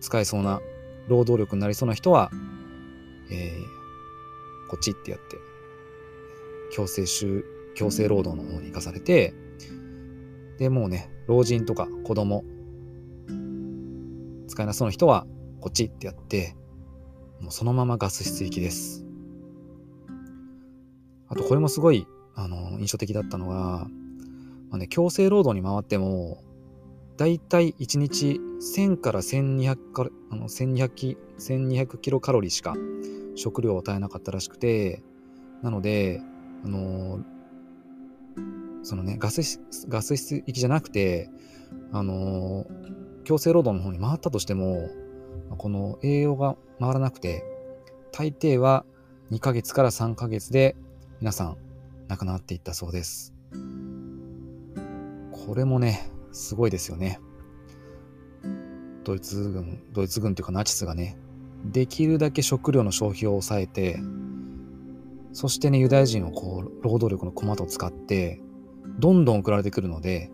[0.00, 0.60] 使えそうな
[1.08, 2.30] 労働力になりそうな人は、
[3.32, 3.50] えー、
[4.70, 5.38] こっちってやって、
[6.70, 9.34] 強制収、強制労働の方に行かされて、
[10.60, 12.44] で、もうね、老人とか子供、
[14.46, 15.26] 使えなそうな人は、
[15.60, 16.54] こっちってやって、
[17.40, 19.07] もうそのままガス室行きです。
[21.28, 23.88] あと、これもすごい、あの、印象的だったのが、
[24.70, 26.42] まあね、強制労働に回っても、
[27.18, 32.74] だいたい1日1000から1200かあの1200キ1200キロカロリーしか
[33.34, 35.02] 食料を与えなかったらしくて、
[35.62, 36.22] なので、
[36.64, 37.20] あの
[38.84, 41.28] そのね、ガス室、ガス室行きじゃなくて、
[41.92, 42.66] あの
[43.24, 44.88] 強制労働の方に回ったとしても、
[45.56, 47.42] この栄養が回らなくて、
[48.12, 48.84] 大抵は
[49.32, 50.76] 2ヶ月から3ヶ月で
[51.20, 51.56] 皆さん
[52.06, 53.34] 亡くなっていったそうです。
[55.32, 57.18] これもね、すごいですよね。
[59.02, 61.18] ドイツ軍、ドイツ軍というかナチスがね、
[61.64, 63.98] できるだけ食料の消費を抑えて、
[65.32, 68.40] そしてね、ユダヤ人をこう、労働力の駒と使って、
[69.00, 70.30] どんどん送られてくるので、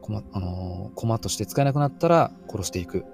[0.00, 3.04] 駒、あのー、駒として使えなくなったら殺していく。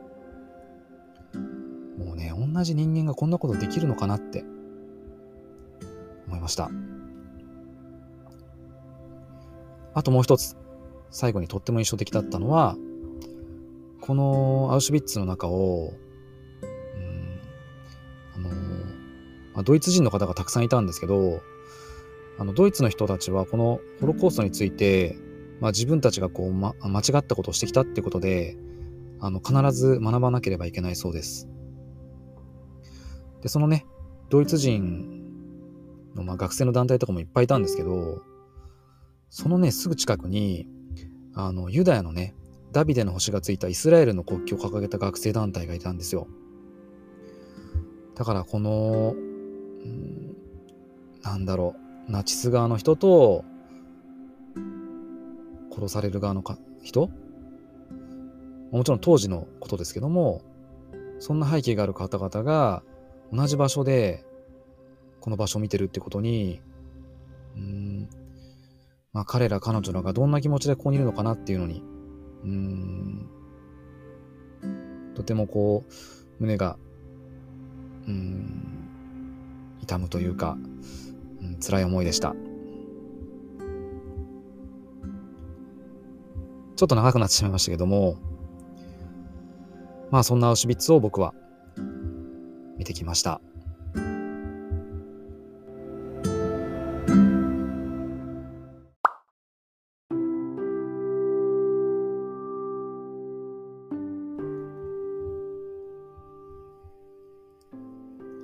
[1.98, 4.44] もうね、同じ人間がこんなことできるのかなって
[6.26, 6.70] 思いました。
[9.94, 10.56] あともう一つ、
[11.10, 12.76] 最後にとっても印象的だったのは、
[14.00, 15.94] このアウシュビッツの中を、
[16.96, 17.40] うん、
[18.34, 18.50] あの、
[19.54, 21.40] まあ、ドイツ人の方がたくさんいたんですけど、
[22.36, 25.16] あのドイツの人たちはこのホロコーストについて、
[25.60, 28.56] まあ、自分たちがこう、ま、間違ったことをしてきたってことで、
[29.20, 31.48] あの必ず学ばなければいけないそうです。
[33.42, 33.86] で、そのね、
[34.30, 35.13] ドイツ人
[36.14, 38.22] の、まあ、学生の団体とかもいっぱいいたんですけど、
[39.30, 40.68] そのね、すぐ近くに、
[41.34, 42.34] あの、ユダヤのね、
[42.72, 46.26] ダビデの星がついたイスラエルの国旗を掲げた学生団体がいたんですよ。
[48.14, 49.18] だからこの、う
[49.88, 50.36] ん、
[51.22, 51.74] なんだろ
[52.08, 53.44] う、ナチス側の人と、
[55.72, 57.10] 殺される側のか人？
[58.70, 60.42] もちろん当時のことですけども、
[61.18, 62.84] そんな背景がある方々が
[63.32, 64.24] 同じ場所で
[65.24, 66.60] この場所を見てるってことに、
[67.56, 68.10] うん、
[69.14, 71.82] まあ彼ら彼女らがどんな気持ちでここにいるのかなっていうのに、
[72.44, 73.30] うん、
[75.14, 75.92] とてもこう、
[76.40, 76.76] 胸が、
[78.06, 80.58] うん、痛むというか、
[81.40, 82.36] うん、辛い思いでした。
[86.76, 88.18] ちょっと長くなってしまいましたけども、
[90.10, 91.32] まあそんなアウシュビッツを僕は
[92.76, 93.40] 見てきました。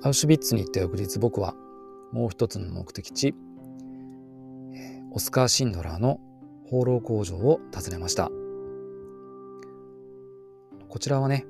[0.03, 1.53] アウシュビッツに行った翌日僕は
[2.11, 3.35] もう一つの目的地
[5.11, 6.19] オスカー・シンドラーの
[6.67, 8.31] 放浪工場を訪ねました。
[10.87, 11.45] こちらはね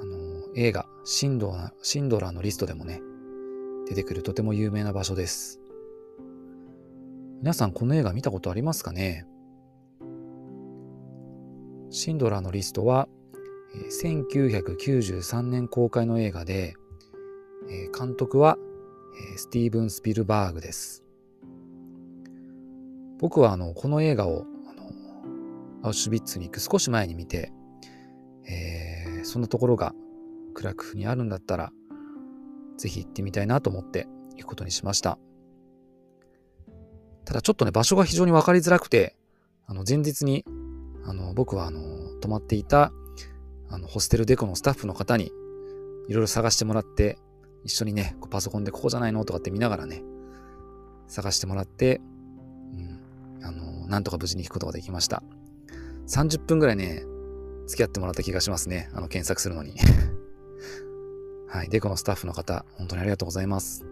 [0.00, 0.16] あの
[0.56, 3.00] 映画シンドラシンドラーのリストでもね
[3.88, 5.60] 出てくるとても有名な場所です。
[7.40, 9.26] 皆さんこの映画見たことありますかね？
[11.90, 13.08] シンドラーのリストは
[14.02, 16.74] 1993年公開の映画で
[17.68, 18.58] え監督は、
[19.34, 21.04] えスティーブン・スピルバーグです。
[23.18, 24.90] 僕はあのこの映画をあの
[25.82, 27.52] アウシュビッツに行く少し前に見て、
[28.48, 29.94] えー、そんなところが
[30.54, 31.72] クラクフにあるんだったら
[32.76, 35.18] ぜひ行ってみたいなと思って行くことにしました。
[37.24, 39.16] ただちょっとね場所が非常に分かりづらくて
[39.66, 40.44] あの前日に
[41.04, 41.80] あの僕はあの
[42.20, 42.92] 泊まっていた
[43.68, 45.32] あのホステルデコのスタッフの方に
[46.08, 47.18] いろいろ探してもらって
[47.66, 50.04] 一緒にね、パソコンでここじゃないのとかって見ながらね、
[51.08, 52.00] 探してもらって、
[52.72, 53.00] うん、
[53.42, 55.24] あの、なんとか無事に弾くことができました。
[56.06, 57.02] 30分ぐらいね、
[57.66, 58.88] 付き合ってもらった気がしますね。
[58.94, 59.74] あの、検索するのに。
[61.48, 61.68] はい。
[61.68, 63.84] で、このスタッフの方、本当にありがとうございます。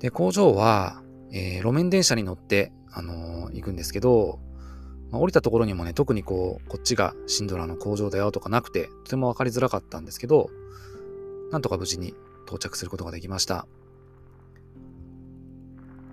[0.00, 4.38] で、工場は、えー、路面電車に乗って、あのー、行くんですけど、
[5.14, 10.50] まあ、降りたところにもね、特にこう、こっちがシンドラの工場だよとかなくて、とても分かりづらかったんですけど、
[11.52, 12.14] なんとか無事に
[12.46, 13.68] 到着することができました。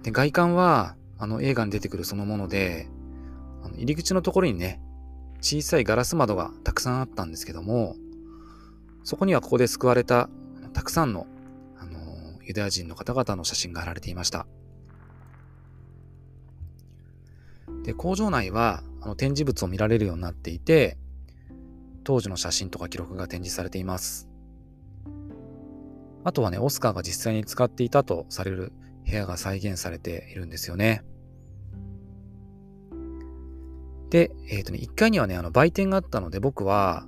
[0.04, 2.90] で、外観は、あの映画に出てくるそのもので、
[3.64, 4.80] あの入り口のところにね、
[5.42, 7.96] 小さいガラス窓がたくさんあったんですけども、
[9.04, 10.30] そこにはここで救われた
[10.74, 11.26] たくさんの、
[11.80, 14.46] あのユダヤ人の方々の写真が貼られていました。
[17.84, 20.98] で、工場内はあの展示物を見られるようになっていて、
[22.04, 24.28] 当時の写真とか記録が展示されています。
[26.24, 28.74] あとはね、オスカーが実際に使っていたとされる
[29.06, 31.04] 部屋が再現されているんですよね。
[34.10, 37.08] で、えっ、ー、とね、1階にはね、あの売店があったので、僕は、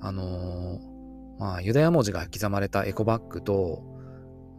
[0.00, 3.82] あのー、まあ、ユダヤ文字が刻まれたエコバッグと、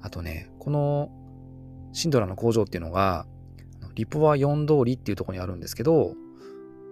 [0.01, 1.09] あとね、この
[1.91, 3.25] シンドラの工場っていうのが、
[3.99, 6.15] リポア4通りっていうとこにあるんですけど、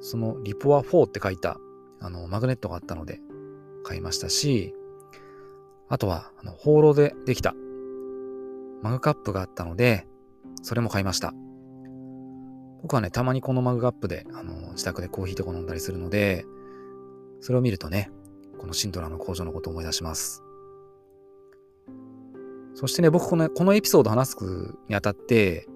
[0.02, 1.58] そのリポア4って書いた
[2.02, 3.22] あのマグネットがあったので
[3.86, 4.74] 買いましたし、
[5.88, 7.56] あとはあの放浪でできた
[8.84, 10.06] マグカップがあったので、
[10.64, 11.34] それも買いました。
[12.82, 16.44] 僕はね、たまにこのマグカップであの自宅でコーヒーとか飲んだりするので、
[17.40, 18.12] それを見るとね、
[18.58, 20.44] このシンドラの工場のことを思い出します。
[22.74, 24.36] そしてね、僕このこのエピソード話す
[24.90, 25.70] にあたって、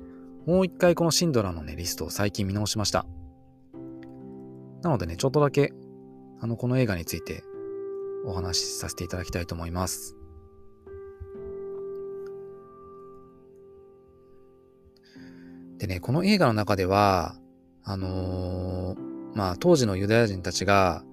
[0.46, 3.06] もう一回このシンドラのね、リストを最近見直しました。
[4.82, 5.72] なのでね、ちょっとだけ、
[6.39, 7.44] あの、この映画について
[8.26, 10.16] お話しさせていただきたいと思います。
[15.78, 17.36] でね、この映画の中では、
[17.84, 21.04] あのー、まあ、当時のユダヤ人たちが、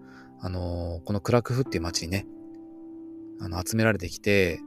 [0.40, 2.26] あのー、このクラクフっていう街にね、
[3.40, 4.60] あの、集められてきて、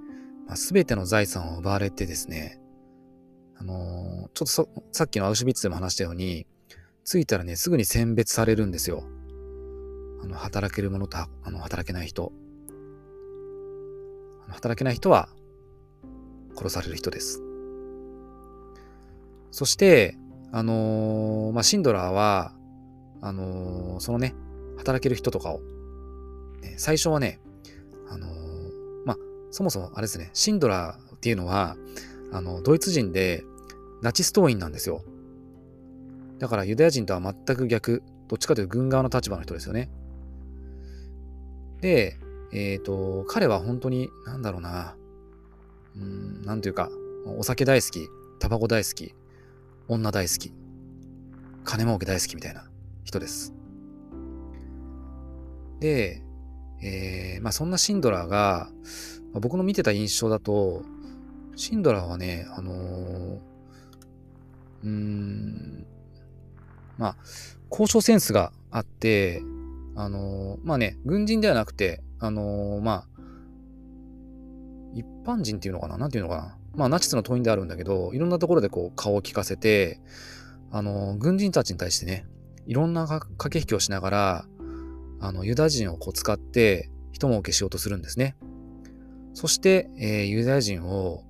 [0.48, 2.61] まあ、全ての財産を奪われてですね、
[3.62, 6.48] あのー、ちょっとさっきのアウシュビッツでも話したように、
[7.06, 9.04] 着いたらね、すぐに選別されるんですよ。
[10.24, 12.32] あの、働ける者と、あの、働けない人。
[14.46, 15.30] あの働けない人は、
[16.56, 17.40] 殺される人です。
[19.52, 20.18] そして、
[20.52, 22.56] あのー、まあ、シンドラーは、
[23.22, 24.34] あのー、そのね、
[24.78, 25.60] 働ける人とかを、
[26.62, 27.40] ね、最初はね、
[28.10, 28.42] あのー、
[29.52, 31.76] そもそもあれですね、シンドラーっていうのは、
[32.32, 33.44] あの、ドイツ人で
[34.02, 35.04] ナチス党員なんですよ。
[36.40, 39.90] だからユダヤ人とは全く逆、どっちかというと軍側の立場の人ですよね。
[41.82, 42.18] で、
[42.52, 44.96] えっ、ー、と、彼は本当に、なんだろうな、
[45.96, 46.90] うん、なんというか、
[47.38, 48.08] お酒大好き、
[48.40, 49.14] タバコ大好き、
[49.88, 50.54] 女大好き、
[51.64, 52.70] 金儲け大好きみたいな
[53.04, 53.54] 人です。
[55.80, 56.24] で、
[56.82, 58.70] えー、まあそんなシンドラーが、
[59.34, 60.84] まあ、僕の見てた印象だと、
[61.56, 63.40] シンドラーはね、あのー、
[64.84, 65.86] うーん、
[66.98, 67.18] まあ、
[67.70, 69.42] 交渉センスがあって、
[69.96, 73.08] あのー、まあね、軍人ではなくて、あのー、まあ、
[74.94, 75.98] 一般人っていうのかな？
[75.98, 76.58] なんていうのかな？
[76.76, 80.02] まあ、ナチスの党員であるんだけど、いろんなところでこう、顔を利かせて、
[80.70, 82.26] あの、軍人たちに対してね、
[82.66, 84.46] いろんな駆け引きをしながら、
[85.22, 88.36] あの、ユダヤ人をこう使って、一儲けしようとするんですね。
[89.34, 91.24] そして、えー、ユダヤ人を、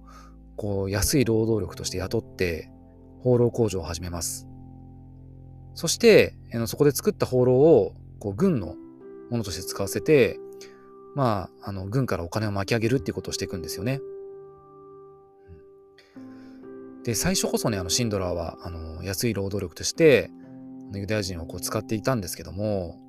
[0.55, 2.70] こう、安い労働力として雇って、
[3.23, 4.47] 放浪工場を始めます。
[5.73, 8.75] そして、えー、そこで作った放浪を、こう、軍の
[9.29, 10.39] ものとして使わせて、
[11.15, 14.01] まあ、あの、軍からお金を巻き上げるっていうことをしていくんですよね。
[17.03, 20.29] で、最初こそね、あの、シンドラーは、あの、安い労働力として、
[20.93, 22.99] ユダヤ人をこう使っていたんですけども、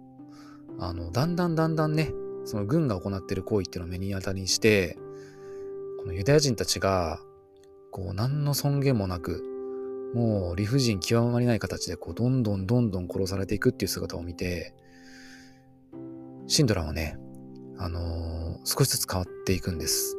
[0.78, 2.12] あの、だんだんだんだんね、
[2.44, 4.96] その軍が行っている行為っていうのを目に当たりにして、
[5.98, 7.20] このユダヤ人たちが、
[7.90, 9.44] こう、何の尊厳もなく、
[10.14, 14.74] もう理不尽極まりない形で、こう、どんどんどんどん殺されていくっていう姿を見て、
[16.46, 17.18] シンドラはね、
[17.78, 20.16] あのー、少しずつ変わっていくんです。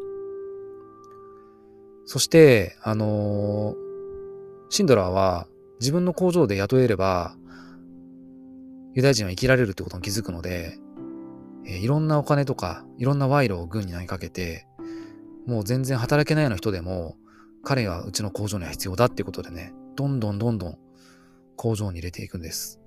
[2.06, 3.76] そして、あのー、
[4.70, 5.48] シンドラーは
[5.80, 7.36] 自分の工場で雇えれば、
[8.96, 10.78] ユダヤ人は生きられるってことに気づくので、
[11.66, 14.66] えー、いろんなお金とか、いろんな賄賂を軍に投げかけて、
[15.46, 17.16] もう全然働けないような人でも、
[17.64, 20.78] 彼はうちの工場には必要だってことでね、どんどんどんどん
[21.56, 22.80] 工場に入れていくんです。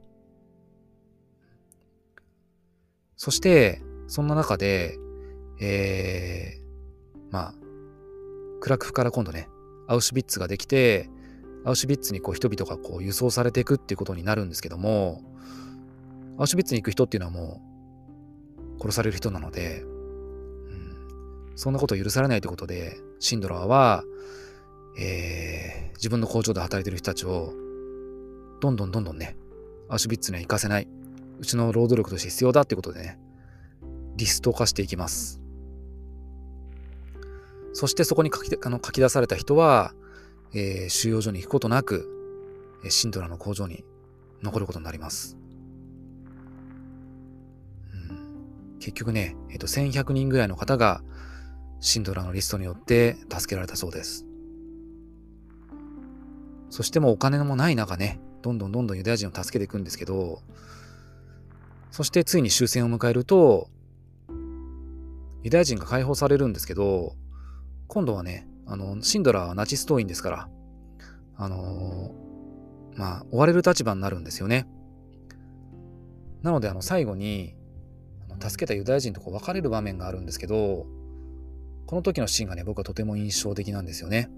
[3.16, 4.98] そして、そんな中で、
[5.60, 7.54] えー、まあ、
[8.60, 9.48] クラクフから今度ね、
[9.88, 11.08] アウシュビッツができて、
[11.64, 15.22] アウシュビッツにこう人々がこう輸送されていくっていうことになるんですけども、
[16.38, 17.62] アウシュビッツに行く人っていうのはも
[18.78, 24.04] う殺される人なので、うん、そんなことを許されないということで、シンドラーは、
[24.98, 27.52] えー、自分の工場で働いてる人たちを、
[28.60, 29.36] どんどんどんどんね、
[29.88, 30.88] アシュビッツには行かせない。
[31.38, 33.18] うちの労働力として必要だってことでね、
[34.16, 35.40] リスト化していきます。
[37.74, 39.92] そしてそこに書きあの書き出された人は、
[40.54, 42.10] えー、収容所に行くことなく、
[42.88, 43.84] シンドラの工場に
[44.42, 45.36] 残ることになります。
[47.92, 51.02] うん、結局ね、えーと、1100人ぐらいの方が
[51.80, 54.25] シンドラのリストによって助けられたそうです。
[56.70, 60.42] そしてもうお金もない中ね、どんどんどんどんユダヤ人を助けていくんですけど、
[61.90, 63.68] そしてついに終戦を迎えると、
[65.42, 67.14] ユダヤ人が解放されるんですけど、
[67.86, 70.48] 今度はね、あの、シンドラーはナチス党員ですから、
[71.36, 74.66] あのー、まあ、追われる立場になるんですよね。
[76.42, 77.54] なので、あの、最後に、
[78.40, 80.86] 助けたユダヤ人とこう別れる場面があるんですけど、
[81.86, 84.28] この時のシーンがね、僕はとても印象的なんですよね。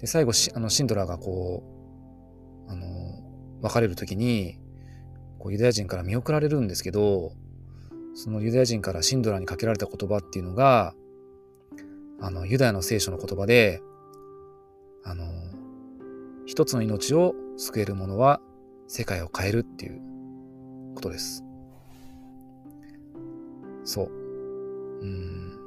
[0.00, 1.62] で、最後あのシンドラーがこ
[2.68, 2.86] う、あの、
[3.62, 4.58] 別れる時に、
[5.38, 7.32] こうユダヤ人から見送られるんですけど、
[8.14, 10.94] そのユダヤ人からシンドラーにかけられた言葉っていうのが、
[12.20, 13.80] あの、ユダヤの聖書の言葉で、
[15.04, 15.24] あの、
[16.46, 18.40] 一つの命を救えるものは
[18.88, 20.00] 世界を変えるっていう
[20.94, 21.44] ことです。
[23.84, 24.10] そう。
[25.00, 25.58] うん。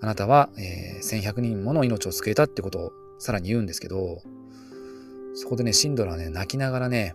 [0.00, 4.22] あなたは、えー、1100人もの命を救えたってことをさらに言うんですけど、
[5.34, 7.14] そこでね、シンドラはね、泣きながらね、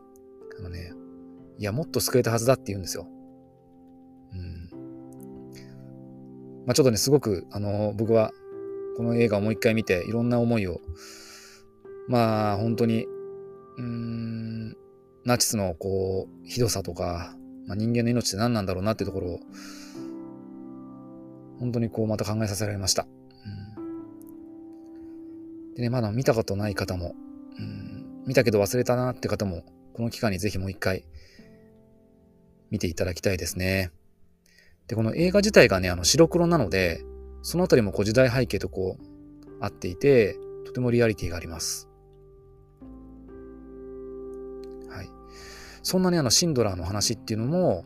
[0.60, 0.93] あのね、
[1.58, 3.08] いや、もっと救えたはずだって言うんですよ。
[4.34, 4.70] うん
[6.66, 8.32] まあ、ちょっとね、すごく、あの、僕は、
[8.95, 10.80] この映画をもう一回見て、いろんな思いを、
[12.08, 14.78] まあ、本当に、うーん、
[15.26, 17.36] ナチスの、こう、ひどさとか、
[17.68, 19.39] まあ、人間の命って何なんだろうなってところを、
[21.60, 23.08] 本当にこう、また考えさせられました。
[25.76, 27.15] でね、まだ見たことない方も、
[27.57, 29.63] うん、見たけど忘れたなって方も、
[29.93, 31.05] この期間にぜひもう一回、
[32.69, 33.91] 見ていただきたいですね。
[34.88, 37.03] で、この映画自体がね、あの白黒なので、
[37.43, 41.88] そのあたりもこう時代背景とこう合っていて、とてもリアリティがあります。
[44.89, 45.09] はい。
[45.84, 47.86] そんなね、あのシンドラーの話っていうのも、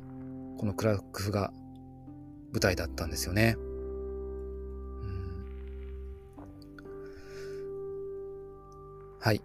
[0.58, 1.52] このクラックフが
[2.52, 3.58] 舞台だったんですよね。
[9.20, 9.42] はい。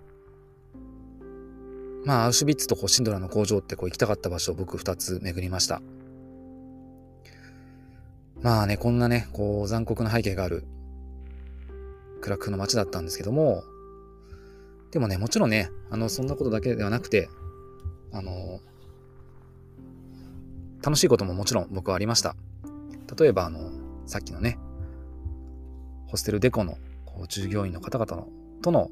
[2.05, 5.81] まあ、アウシュビッツとこうシンドラの工場ってこう行きたかった場所を僕2つ巡りました。
[8.41, 10.65] まあね、こんなね、こう残酷な背景がある
[12.21, 13.63] クラクフの街だったんですけども、
[14.91, 17.29] でもね、もちろんね、あの、そんなことだけではなくて、
[18.13, 18.61] あの、
[20.83, 22.35] 楽しいことももちろん僕はありました。
[23.17, 23.71] 例えば、あの、
[24.07, 24.59] さっきのね、
[26.09, 28.29] ホステルデコのこう従業員の方々の
[28.61, 28.91] との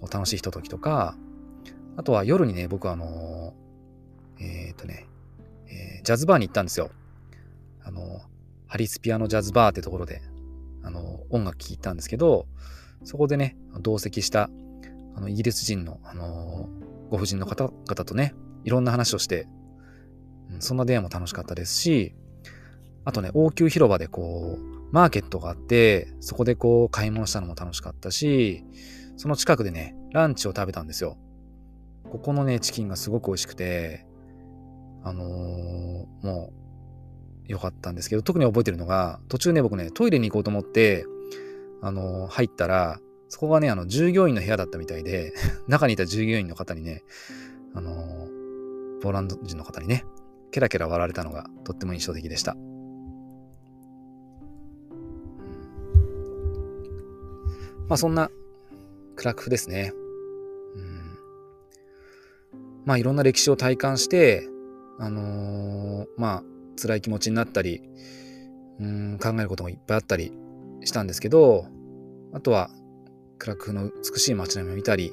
[0.00, 1.16] こう楽しいひとときとか、
[1.96, 3.54] あとは夜にね、僕はあの
[4.40, 5.06] えっ、とね、
[5.66, 6.90] えー、ジャズバーに行ったんですよ。
[7.82, 8.20] あの、
[8.66, 10.22] ハリスピアノジャズバーってところで、
[10.82, 12.46] あの、音楽聴いたんですけど、
[13.04, 14.50] そこでね、同席した、
[15.16, 16.68] あの、イギリス人の、あの
[17.10, 18.34] ご婦人の方々とね、
[18.64, 19.48] いろんな話をして、
[20.50, 22.14] うん、そんな出会いも楽しかったですし、
[23.04, 28.64] あとね、王宮広場でこう、マーケットがあって、そこでこう、買い物したのも楽しかったし、
[29.18, 31.18] その近くでね、ランチを食べたんですよ。
[32.04, 34.06] ここのね、チキンがすごく美味しくて、
[35.02, 36.52] あのー、もう、
[37.48, 41.04] 良かったんですけど、特に覚えてるのが、途中ね、僕ね、トイレに行こうと思って、
[41.82, 45.32] あのー、入ったら、そこがね、あの、従業員の部屋だったみたいで、
[45.66, 47.02] 中にいた従業員の方にね、
[47.74, 50.04] あのー、ポーランド人の方にね、
[50.52, 52.56] ケラケラ笑われたのがとっても印象的でした。
[57.88, 58.30] まあそんな
[59.18, 59.92] クラクフですね。
[62.86, 64.48] まあいろんな歴史を体感して、
[64.98, 66.42] あのー、まあ
[66.80, 67.82] 辛い気持ちになったり、
[68.80, 70.32] うん考えることもいっぱいあったり
[70.84, 71.66] したんですけど、
[72.32, 72.70] あとは
[73.38, 75.12] クラクフの美しい街並みを見たり、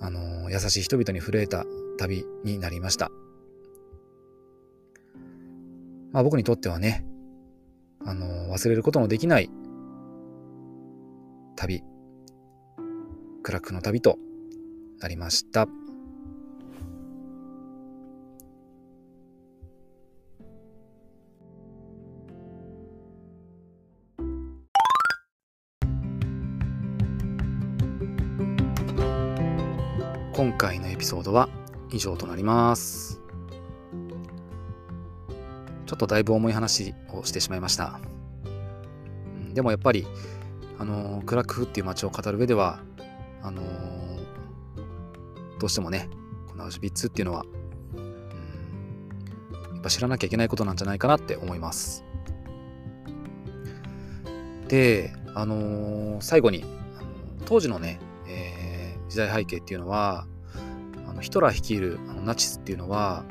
[0.00, 1.64] あのー、優しい人々に触れた
[1.98, 3.10] 旅になりました。
[6.12, 7.04] まあ僕にとってはね、
[8.04, 9.50] あのー、忘れることのできない
[11.56, 11.82] 旅、
[13.46, 14.18] クラクの旅と
[14.98, 15.68] なりました。
[30.32, 31.48] 今回のエピソードは
[31.92, 33.20] 以上となります。
[35.86, 38.00] ちょっとだいぶ重い話をしてしまいました。
[39.54, 40.04] でもやっぱり、
[40.80, 42.80] あのクラクフっていう街を語る上では、
[43.46, 43.62] あの
[45.58, 46.10] どうしてもね、
[46.48, 47.44] このアウシュビッツっていうのは、
[47.96, 52.04] うん、やっぱ知らなきゃいけないことなんじゃないかなって思います。
[54.68, 56.64] で、あのー、最後に、
[57.46, 58.00] 当時のね、
[59.08, 60.26] 時代背景っていうのは
[61.08, 63.24] あのヒトラー率いるあのナチスっていうのは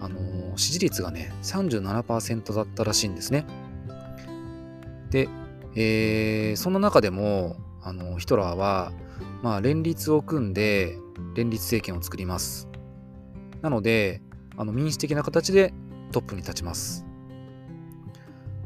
[0.00, 3.46] あの支持率がね37%だったらしいんですね。
[5.10, 5.28] で、
[5.74, 8.92] えー、その中でもあのヒトラーは、
[9.46, 10.98] まあ、連立を組んで
[11.36, 12.68] 連立政権を作ります。
[13.62, 14.20] なので
[14.56, 15.72] あの民主的な形で
[16.10, 17.06] トップに立ちます。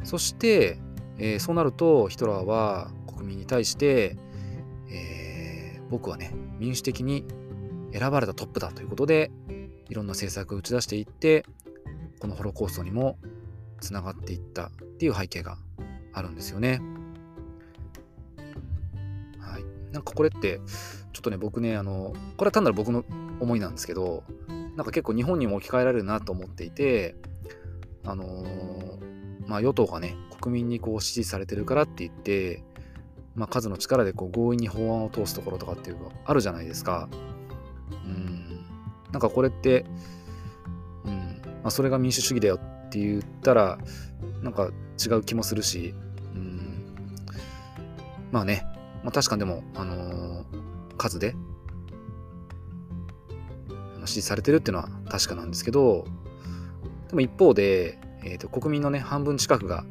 [0.04, 0.78] そして、
[1.18, 4.16] えー、そうなるとヒトラーは国民に対して
[4.90, 7.26] え、僕はね、民主的に
[7.92, 9.30] 選ばれたトップだということで、
[9.90, 11.44] いろんな政策を打ち出していって、
[12.20, 13.18] このホロコーストにも
[13.82, 15.58] つながっていったっていう背景が
[16.14, 16.80] あるんですよね。
[19.92, 20.60] なんかこれって、
[21.12, 23.04] ちょっとね、僕ね、あの、これは単なる僕の
[23.40, 24.24] 思いなんですけど、
[24.76, 27.16] なんか結構日本にも置き換えられるなと思っていて、
[28.04, 32.62] あのー、まあ与党がね、国民にこう支持されてるからって言って、
[33.34, 37.08] まあ、数の力でこう強引に法案を通すところとかっていうのがあるじゃないですか。
[37.90, 38.64] うん。
[39.12, 39.84] なんかこれって、
[41.04, 41.40] うん。
[41.44, 43.78] まあ、それが民主主義だよって言ったら、
[44.42, 44.70] なんか
[45.04, 45.94] 違う気もするし、
[46.34, 46.86] うん。
[48.32, 48.66] まあね、
[49.02, 51.34] まあ、確かにでも、あのー、数で、
[54.04, 56.06] 支持されてるっていうのは確かなんですけど、
[57.08, 59.84] でも一方で、えーと国民のね、半分近くが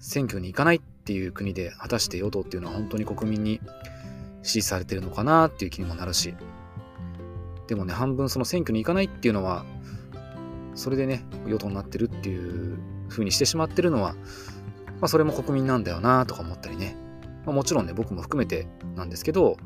[0.00, 3.60] 選挙に行かないっていう国で果たして与党っていうのは本当に国民に
[4.42, 6.34] 支持されてるのかなっていう気にもなるし
[7.66, 9.64] でもね半分その選挙に行かないっていうのは
[10.74, 12.78] それでね与党になってるっていう
[13.08, 16.94] 風にしてしまってるのは、まあ、それも国民なんだよなとか思ったりね、
[17.44, 19.56] まあ、もちろんね僕も含めてなんですけど、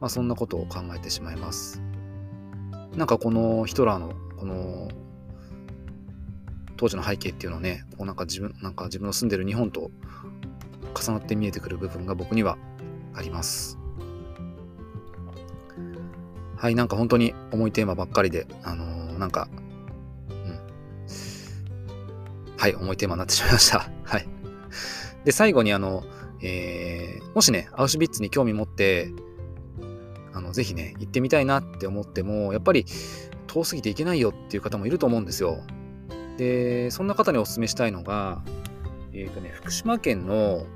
[0.00, 1.82] まあ、そんなことを考えてしまいます
[2.96, 4.88] なんかこのヒトラーのこの
[6.76, 9.90] 当時の背景っていうのをね、こうなんか自分、なんか自分の住んでる日本と
[11.00, 12.58] 重なって見えてくる部分が僕には
[13.14, 13.78] あります。
[16.56, 19.48] はい、なんか本当に重いテーマばっかりで、あのー、なんか、
[20.30, 20.58] うん。
[22.56, 23.90] はい、重いテーマになってしまいました。
[24.04, 24.28] はい。
[25.24, 26.04] で、最後にあの、
[26.46, 29.10] えー、もしね、アウシュビッツに興味持って、
[30.34, 32.84] あの、ぜひね、行ってみたいなって思っても、やっぱり
[33.46, 35.62] 遠すぎて行けないよっていう方もいると思うんですよ。
[36.36, 38.42] で、そんな方にお勧めしたいのが、
[39.14, 40.66] えっ、ー、とね、福島県の、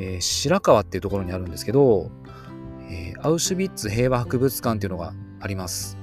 [0.00, 2.10] えー、白川っていうところにあるんですけど、
[2.90, 5.98] え、アウシュビッツ平和博物館っていうのがあります。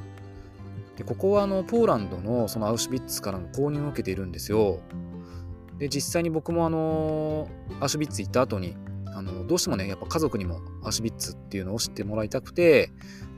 [0.97, 4.81] でここはあのポーランドのそのアウシュビッツからの購入を受けているんですよ。
[5.77, 7.47] で実際に僕もあの
[7.79, 8.75] アウシュビッツ行った後に
[9.19, 12.89] あのどうしてもねやっぱ家族にもアウシュビッツっていうのを知ってもらいたくて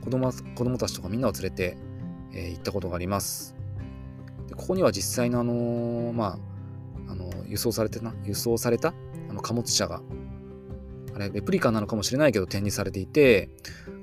[0.04, 1.76] 子供子供たちとかみんなを連れて、
[2.32, 3.56] えー、行ったことがあります。
[4.46, 6.38] でここには実際のあのま
[7.08, 8.94] ああの輸送されてな輸送された
[9.28, 10.02] あの貨物車が
[11.16, 13.50] あれレプリカなのかもしれないけど展示されていて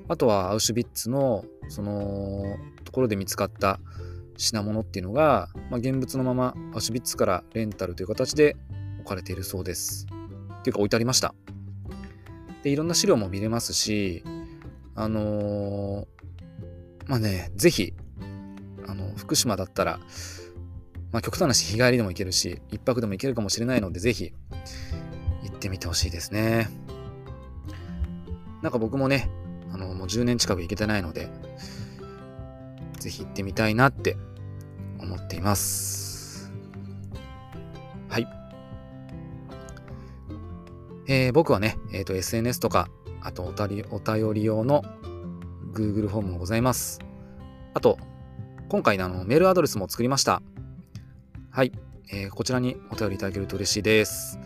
[0.08, 3.80] あとはアウシュビッツのそのところで見つかった
[4.36, 8.56] 品物っていうのが、まあ、現物のままアウシュビッツからレンタルという形で
[8.98, 10.06] 置かれているそうです。
[10.60, 11.34] っていうか置いてありました。
[12.62, 14.22] で、いろんな資料も見れますし、
[14.94, 16.06] あのー、
[17.06, 17.94] まあね、ぜひ、
[18.86, 20.00] あの、福島だったら、
[21.12, 24.32] まあ極端なし日帰りでも行けるし、一泊でも行けるかもしれないので、ぜひ
[25.42, 26.68] 行ってみてほしいですね。
[28.62, 29.30] なんか僕もね、
[29.72, 31.28] あの、もう10年近く行けてないので、
[32.98, 34.16] ぜひ行ってみたいなって
[34.98, 35.99] 思っています。
[41.10, 42.88] えー、僕はね、えっ、ー、と SNS とか、
[43.20, 44.84] あとおたりお便り用の
[45.72, 47.00] Google フォームもございます。
[47.74, 47.98] あと、
[48.68, 50.40] 今回のあのメールアドレスも作りました。
[51.50, 51.72] はい、
[52.12, 54.38] えー、こちらにお便りいただけると嬉しいです。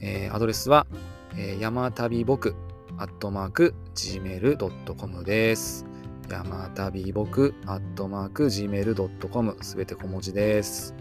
[0.00, 0.88] えー、アドレスは、
[1.36, 2.56] えー、山旅僕
[2.98, 5.86] アットマーク gmail.com です。
[6.28, 10.92] 山旅僕アットマーク gmail.com すべて小文字です。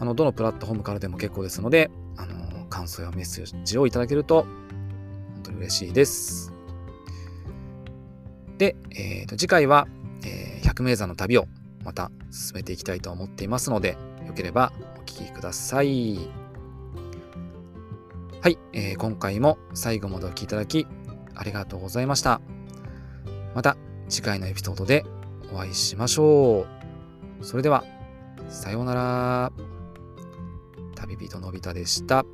[0.00, 2.43] あの、どのプラットフォームからでも結構ですので、あの、
[2.74, 6.52] 感想やメッセージをいただけると、本当に嬉しいです。
[8.58, 9.86] で、えー、と次回は、
[10.24, 11.46] えー、百名山の旅を
[11.84, 13.96] また進めていきたいと思っていますので、
[14.26, 16.18] よければお聴きください。
[18.40, 20.88] はい、えー、今回も最後までお聴きいただき
[21.36, 22.40] ありがとうございました。
[23.54, 23.76] また
[24.08, 25.06] 次回のエピソードで
[25.52, 26.66] お会いしましょ
[27.40, 27.44] う。
[27.44, 27.84] それでは、
[28.48, 29.52] さようなら。
[30.96, 32.24] 旅人のび太でした。